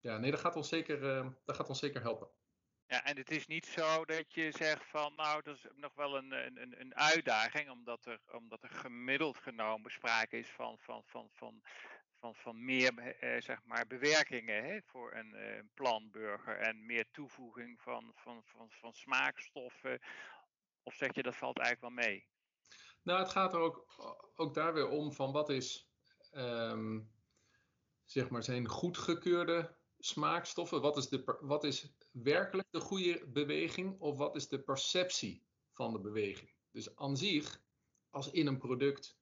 ja, 0.00 0.18
nee, 0.18 0.30
dat 0.30 0.40
gaat 0.40 0.56
ons 0.56 0.68
zeker, 0.68 1.00
dat 1.44 1.56
gaat 1.56 1.68
ons 1.68 1.78
zeker 1.78 2.00
helpen. 2.00 2.28
Ja, 2.92 3.04
en 3.04 3.16
het 3.16 3.30
is 3.30 3.46
niet 3.46 3.66
zo 3.66 4.04
dat 4.04 4.34
je 4.34 4.50
zegt 4.50 4.84
van 4.84 5.12
nou, 5.16 5.42
dat 5.42 5.56
is 5.56 5.66
nog 5.74 5.94
wel 5.94 6.16
een, 6.16 6.32
een, 6.32 6.80
een 6.80 6.94
uitdaging, 6.94 7.70
omdat 7.70 8.06
er, 8.06 8.20
omdat 8.32 8.62
er 8.62 8.68
gemiddeld 8.68 9.38
genomen 9.38 9.90
sprake 9.90 10.38
is 10.38 10.48
van, 10.48 10.78
van, 10.78 11.02
van, 11.06 11.28
van, 11.32 11.62
van, 12.18 12.34
van 12.34 12.64
meer 12.64 12.98
eh, 12.98 13.40
zeg 13.40 13.64
maar 13.64 13.86
bewerkingen 13.86 14.64
hè, 14.64 14.82
voor 14.82 15.14
een 15.14 15.34
eh, 15.34 15.60
planburger 15.74 16.56
en 16.56 16.86
meer 16.86 17.06
toevoeging 17.10 17.80
van, 17.80 18.12
van, 18.14 18.42
van, 18.44 18.70
van 18.70 18.92
smaakstoffen? 18.92 20.00
Of 20.82 20.94
zeg 20.94 21.14
je 21.14 21.22
dat 21.22 21.36
valt 21.36 21.58
eigenlijk 21.58 21.94
wel 21.94 22.04
mee? 22.04 22.26
Nou, 23.02 23.18
het 23.18 23.30
gaat 23.30 23.52
er 23.52 23.60
ook, 23.60 23.86
ook 24.34 24.54
daar 24.54 24.74
weer 24.74 24.88
om 24.88 25.12
van 25.12 25.32
wat 25.32 25.48
is, 25.48 25.88
um, 26.32 27.12
zeg 28.04 28.28
maar, 28.28 28.42
zijn 28.42 28.68
goedgekeurde 28.68 29.80
smaakstoffen? 30.04 30.80
Wat 30.80 30.96
is, 30.96 31.08
de, 31.08 31.38
wat 31.40 31.64
is 31.64 31.92
werkelijk 32.12 32.68
de 32.70 32.80
goede 32.80 33.26
beweging 33.26 34.00
of 34.00 34.16
wat 34.16 34.36
is 34.36 34.48
de 34.48 34.62
perceptie 34.62 35.46
van 35.72 35.92
de 35.92 36.00
beweging? 36.00 36.50
Dus 36.70 36.96
aan 36.96 37.16
zich, 37.16 37.62
als 38.10 38.30
in 38.30 38.46
een 38.46 38.58
product 38.58 39.18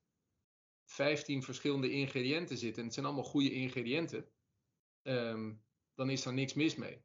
15 0.84 1.42
verschillende 1.42 1.90
ingrediënten 1.90 2.56
zitten 2.56 2.78
en 2.78 2.84
het 2.84 2.94
zijn 2.94 3.06
allemaal 3.06 3.24
goede 3.24 3.52
ingrediënten, 3.52 4.28
um, 5.02 5.62
dan 5.94 6.10
is 6.10 6.22
daar 6.22 6.32
niks 6.34 6.54
mis 6.54 6.76
mee. 6.76 7.02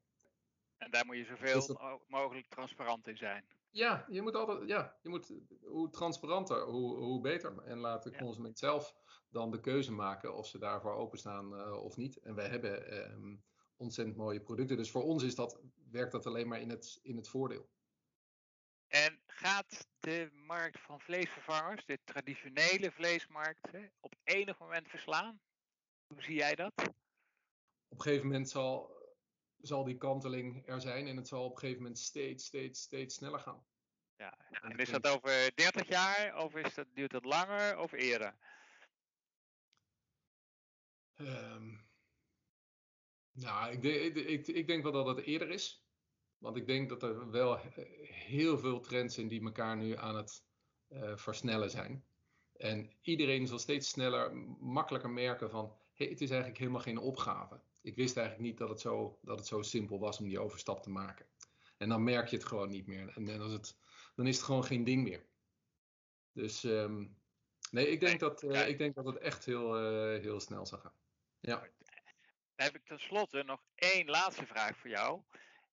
En 0.78 0.92
daar 0.92 1.06
moet 1.06 1.18
je 1.18 1.26
zoveel 1.26 1.68
dus 1.68 1.78
mogelijk 2.08 2.48
transparant 2.48 3.08
in 3.08 3.18
zijn. 3.18 3.46
Ja, 3.70 4.06
je 4.10 4.22
moet 4.22 4.36
altijd, 4.36 4.68
ja, 4.70 4.98
je 5.02 5.10
moet, 5.10 5.34
hoe 5.64 5.90
transparanter, 5.90 6.64
hoe, 6.64 6.98
hoe 6.98 7.22
beter. 7.22 7.64
En 7.64 7.78
laat 7.78 8.04
de 8.04 8.16
consument 8.16 8.60
zelf 8.60 8.96
dan 9.30 9.52
de 9.52 9.60
keuze 9.60 9.92
maken 9.92 10.36
of 10.36 10.48
ze 10.48 10.60
daarvoor 10.60 10.96
openstaan 10.96 11.54
uh, 11.54 11.84
of 11.84 11.98
niet. 11.98 12.18
En 12.18 12.36
wij 12.36 12.48
hebben 12.48 12.98
um, 13.12 13.44
ontzettend 13.78 14.18
mooie 14.18 14.42
producten. 14.42 14.78
Dus 14.78 14.92
voor 14.92 15.04
ons 15.04 15.24
is 15.24 15.36
dat, 15.36 15.60
werkt 15.92 16.12
dat 16.12 16.26
alleen 16.26 16.48
maar 16.48 16.62
in 16.62 16.70
het, 16.70 17.00
in 17.02 17.16
het 17.16 17.28
voordeel. 17.28 17.70
En 18.88 19.22
gaat 19.26 19.88
de 20.00 20.30
markt 20.34 20.80
van 20.80 21.00
vleesvervangers, 21.00 21.86
de 21.86 22.00
traditionele 22.04 22.92
vleesmarkt, 22.92 23.70
op 24.00 24.16
enig 24.24 24.60
moment 24.60 24.90
verslaan? 24.90 25.42
Hoe 26.08 26.24
zie 26.24 26.36
jij 26.36 26.56
dat? 26.56 26.74
Op 27.88 27.98
een 27.98 28.02
gegeven 28.02 28.28
moment 28.28 28.50
zal, 28.50 29.04
zal 29.62 29.84
die 29.84 29.98
kanteling 29.98 30.68
er 30.68 30.82
zijn 30.82 31.08
en 31.08 31.18
het 31.18 31.28
zal 31.28 31.46
op 31.46 31.52
een 31.52 31.58
gegeven 31.58 31.82
moment 31.82 32.00
steeds, 32.00 32.46
steeds, 32.46 32.82
steeds 32.82 33.16
sneller 33.16 33.40
gaan. 33.40 33.66
Ja, 34.18 34.38
en 34.50 34.78
is 34.78 34.90
dat 34.90 35.08
over 35.08 35.56
30 35.56 35.88
jaar 35.88 36.38
of 36.38 36.56
is 36.56 36.74
dat, 36.74 36.88
duurt 36.94 37.12
dat 37.12 37.26
langer 37.26 37.78
of 37.78 37.92
eerder? 37.92 38.36
Um, 41.16 41.85
nou, 43.36 43.72
ik, 43.72 43.84
ik, 43.84 44.16
ik, 44.16 44.48
ik, 44.48 44.68
denk 44.68 44.84
wel 44.84 44.92
dat 44.92 45.06
het 45.06 45.26
eerder 45.26 45.50
is. 45.50 45.86
Want 46.38 46.58
ik 46.58 46.66
denk 46.68 46.90
dat 46.90 47.04
er 47.04 47.32
wel 47.32 47.60
heel 48.08 48.58
veel 48.58 48.80
trends 48.80 49.16
zijn 49.16 49.28
die 49.28 49.44
elkaar 49.44 49.78
nu 49.78 49.96
aan 49.96 50.16
het 50.16 50.44
uh, 50.90 51.18
versnellen 51.18 51.70
zijn. 51.70 52.06
En 52.58 52.92
iedereen 53.02 53.48
zal 53.48 53.60
steeds 53.60 53.90
sneller, 53.90 54.36
makkelijker 54.60 55.10
merken 55.10 55.50
van, 55.50 55.78
hey, 55.94 56.08
het 56.08 56.22
is 56.22 56.30
eigenlijk 56.30 56.60
helemaal 56.60 56.82
geen 56.82 56.98
opgave. 56.98 57.62
Ik 57.82 57.96
wist 57.96 58.18
eigenlijk 58.18 58.48
niet 58.48 58.58
dat 58.58 58.70
het, 58.70 58.80
zo, 58.80 59.20
dat 59.22 59.38
het 59.38 59.48
zo 59.48 59.62
simpel 59.62 60.00
was 60.00 60.20
om 60.20 60.28
die 60.28 60.40
overstap 60.40 60.84
te 60.84 60.90
maken. 60.90 61.26
En 61.78 61.90
dan 61.90 62.04
merk 62.04 62.28
je 62.28 62.36
het 62.36 62.46
gewoon 62.46 62.70
niet 62.70 62.88
meer. 62.88 63.12
En 63.16 63.26
dan 63.26 63.46
is 63.46 63.52
het, 63.52 63.78
dan 64.16 64.28
is 64.28 64.36
het 64.36 64.46
gewoon 64.46 64.64
geen 64.64 64.84
ding 64.84 65.04
meer. 65.04 65.26
Dus 66.32 66.64
um, 66.64 67.18
nee, 67.72 67.88
ik 67.88 68.00
denk, 68.00 68.20
dat, 68.20 68.44
uh, 68.44 68.68
ik 68.68 68.78
denk 68.78 68.96
dat 68.96 69.06
het 69.06 69.18
echt 69.18 69.46
heel, 69.46 69.82
uh, 69.82 70.22
heel 70.22 70.40
snel 70.40 70.66
zal 70.66 70.80
gaan. 70.80 70.94
Ja. 71.40 71.70
Dan 72.56 72.66
heb 72.66 72.76
ik 72.76 72.86
tenslotte 72.86 73.44
nog 73.44 73.62
één 73.76 74.06
laatste 74.06 74.46
vraag 74.46 74.78
voor 74.78 74.90
jou. 74.90 75.22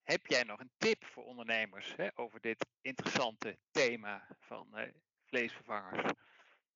Heb 0.03 0.27
jij 0.27 0.43
nog 0.43 0.61
een 0.61 0.71
tip 0.79 1.05
voor 1.05 1.25
ondernemers 1.25 1.95
hè, 1.97 2.09
over 2.15 2.41
dit 2.41 2.67
interessante 2.81 3.59
thema 3.71 4.37
van 4.41 4.69
uh, 4.75 4.83
vleesvervangers? 5.25 6.13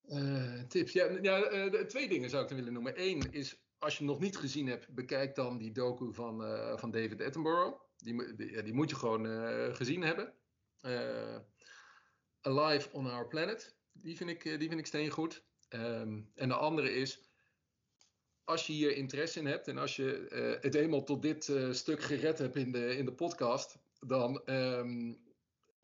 Uh, 0.08 0.62
tips. 0.62 0.92
Ja, 0.92 1.18
ja 1.22 1.50
uh, 1.50 1.80
twee 1.80 2.08
dingen 2.08 2.30
zou 2.30 2.42
ik 2.42 2.48
dan 2.48 2.58
willen 2.58 2.72
noemen. 2.72 3.00
Eén 3.00 3.32
is, 3.32 3.60
als 3.78 3.98
je 3.98 4.04
nog 4.04 4.20
niet 4.20 4.36
gezien 4.36 4.66
hebt, 4.66 4.94
bekijk 4.94 5.34
dan 5.34 5.58
die 5.58 5.72
docu 5.72 6.14
van, 6.14 6.40
van 6.78 6.90
David 6.90 7.22
Attenborough. 7.22 7.80
Die, 7.96 8.34
die, 8.34 8.62
die 8.62 8.74
moet 8.74 8.90
je 8.90 8.96
gewoon 8.96 9.26
gezien 9.74 10.02
hebben. 10.02 10.34
Alive 12.40 12.92
on 12.92 13.06
Our 13.06 13.28
Planet. 13.28 13.76
Die 13.92 14.16
vind 14.16 14.30
ik, 14.30 14.42
die 14.42 14.68
vind 14.68 14.80
ik 14.80 14.86
steengoed. 14.86 15.44
Um, 15.68 16.30
en 16.34 16.48
de 16.48 16.54
andere 16.54 16.92
is, 16.94 17.25
als 18.46 18.66
je 18.66 18.72
hier 18.72 18.96
interesse 18.96 19.38
in 19.38 19.46
hebt 19.46 19.68
en 19.68 19.78
als 19.78 19.96
je 19.96 20.28
uh, 20.30 20.62
het 20.62 20.74
eenmaal 20.74 21.04
tot 21.04 21.22
dit 21.22 21.48
uh, 21.48 21.72
stuk 21.72 22.02
gered 22.02 22.38
hebt 22.38 22.56
in 22.56 22.72
de, 22.72 22.96
in 22.96 23.04
de 23.04 23.12
podcast, 23.12 23.78
dan 24.00 24.42
um, 24.46 25.18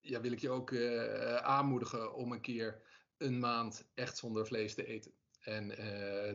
ja, 0.00 0.20
wil 0.20 0.32
ik 0.32 0.38
je 0.38 0.50
ook 0.50 0.70
uh, 0.70 1.36
aanmoedigen 1.36 2.14
om 2.14 2.32
een 2.32 2.40
keer 2.40 2.82
een 3.18 3.38
maand 3.38 3.88
echt 3.94 4.18
zonder 4.18 4.46
vlees 4.46 4.74
te 4.74 4.86
eten. 4.86 5.12
En 5.40 5.74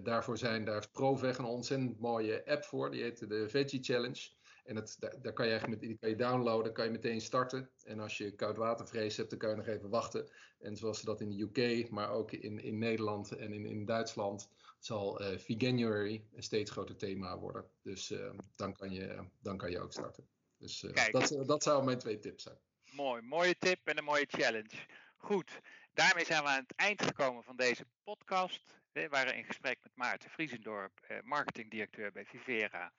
daarvoor 0.04 0.38
zijn 0.38 0.66
daar 0.66 0.90
ProVeg 0.92 1.38
een 1.38 1.46
ontzettend 1.46 2.00
mooie 2.00 2.46
app 2.46 2.64
voor. 2.64 2.92
Die 2.92 3.02
heet 3.02 3.30
de 3.30 3.50
Veggie 3.50 3.84
Challenge. 3.84 4.30
En 4.64 4.76
het, 4.76 4.96
daar, 5.00 5.22
daar, 5.22 5.34
kan 5.34 5.46
je 5.46 5.52
eigenlijk 5.52 5.82
met, 5.82 5.90
die 5.90 6.00
kan 6.00 6.10
je 6.10 6.16
downloaden, 6.16 6.74
kan 6.74 6.86
je 6.86 6.92
meteen 6.92 7.22
starten. 7.22 7.70
En 7.84 8.00
als 8.00 8.18
je 8.18 8.36
koudwatervrees 8.36 9.18
hebt, 9.18 9.30
dan 9.30 9.40
kan 9.40 9.50
je 9.50 9.56
nog 9.56 9.68
even 9.68 9.90
wachten. 9.90 10.30
En 10.60 10.78
zoals 10.78 11.00
ze 11.00 11.06
dat 11.06 11.22
in 11.22 11.30
de 11.30 11.42
UK, 11.42 11.90
maar 11.90 12.10
ook 12.10 12.32
in, 12.32 12.60
in 12.60 12.78
Nederland 12.78 13.32
en 13.32 13.54
in, 13.54 13.66
in 13.66 13.86
Duitsland, 13.86 14.50
zal 14.88 15.22
uh, 15.22 15.38
Veganuary 15.38 16.28
een 16.34 16.44
steeds 16.44 16.72
groter 16.72 16.96
thema 16.96 17.38
worden. 17.38 17.70
Dus 17.82 18.12
uh, 18.12 18.30
dan, 18.56 18.74
kan 18.74 18.92
je, 18.92 19.28
dan 19.40 19.58
kan 19.58 19.72
je 19.72 19.80
ook 19.80 19.92
starten. 19.92 20.28
Dus 20.58 20.84
uh, 20.84 21.12
dat, 21.12 21.38
dat 21.46 21.64
zouden 21.64 21.86
mijn 21.86 22.00
twee 22.00 22.20
tips 22.20 22.44
zijn. 22.44 22.58
Mooi, 22.92 23.22
mooie 23.22 23.58
tip 23.58 23.88
en 23.88 23.98
een 23.98 24.04
mooie 24.04 24.28
challenge. 24.30 24.76
Goed, 25.18 25.60
daarmee 25.94 26.26
zijn 26.26 26.44
we 26.44 26.50
aan 26.50 26.62
het 26.62 26.76
eind 26.76 27.02
gekomen 27.02 27.44
van 27.44 27.56
deze 27.56 27.86
podcast. 28.04 28.76
We 28.92 29.10
waren 29.10 29.36
in 29.36 29.44
gesprek 29.44 29.78
met 29.82 29.96
Maarten 29.96 30.30
Vriesendorp, 30.30 31.22
marketingdirecteur 31.24 32.12
bij 32.12 32.26
Vivera 32.26 32.94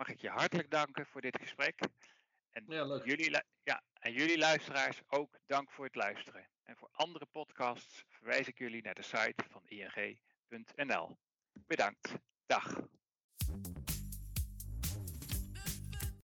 mag 0.00 0.08
ik 0.08 0.20
je 0.20 0.28
hartelijk 0.28 0.70
danken 0.70 1.06
voor 1.06 1.20
dit 1.20 1.38
gesprek. 1.40 1.78
En, 2.50 2.64
ja, 2.68 2.84
leuk. 2.84 3.04
Jullie, 3.04 3.42
ja, 3.62 3.82
en 4.00 4.12
jullie 4.12 4.38
luisteraars 4.38 5.00
ook 5.08 5.38
dank 5.46 5.70
voor 5.70 5.84
het 5.84 5.94
luisteren. 5.94 6.48
En 6.62 6.76
voor 6.76 6.88
andere 6.92 7.26
podcasts 7.26 8.04
verwijs 8.08 8.48
ik 8.48 8.58
jullie 8.58 8.82
naar 8.82 8.94
de 8.94 9.02
site 9.02 9.44
van 9.50 9.62
ing.nl. 9.66 10.29
Bedankt. 11.68 12.18
Dag. 12.48 12.64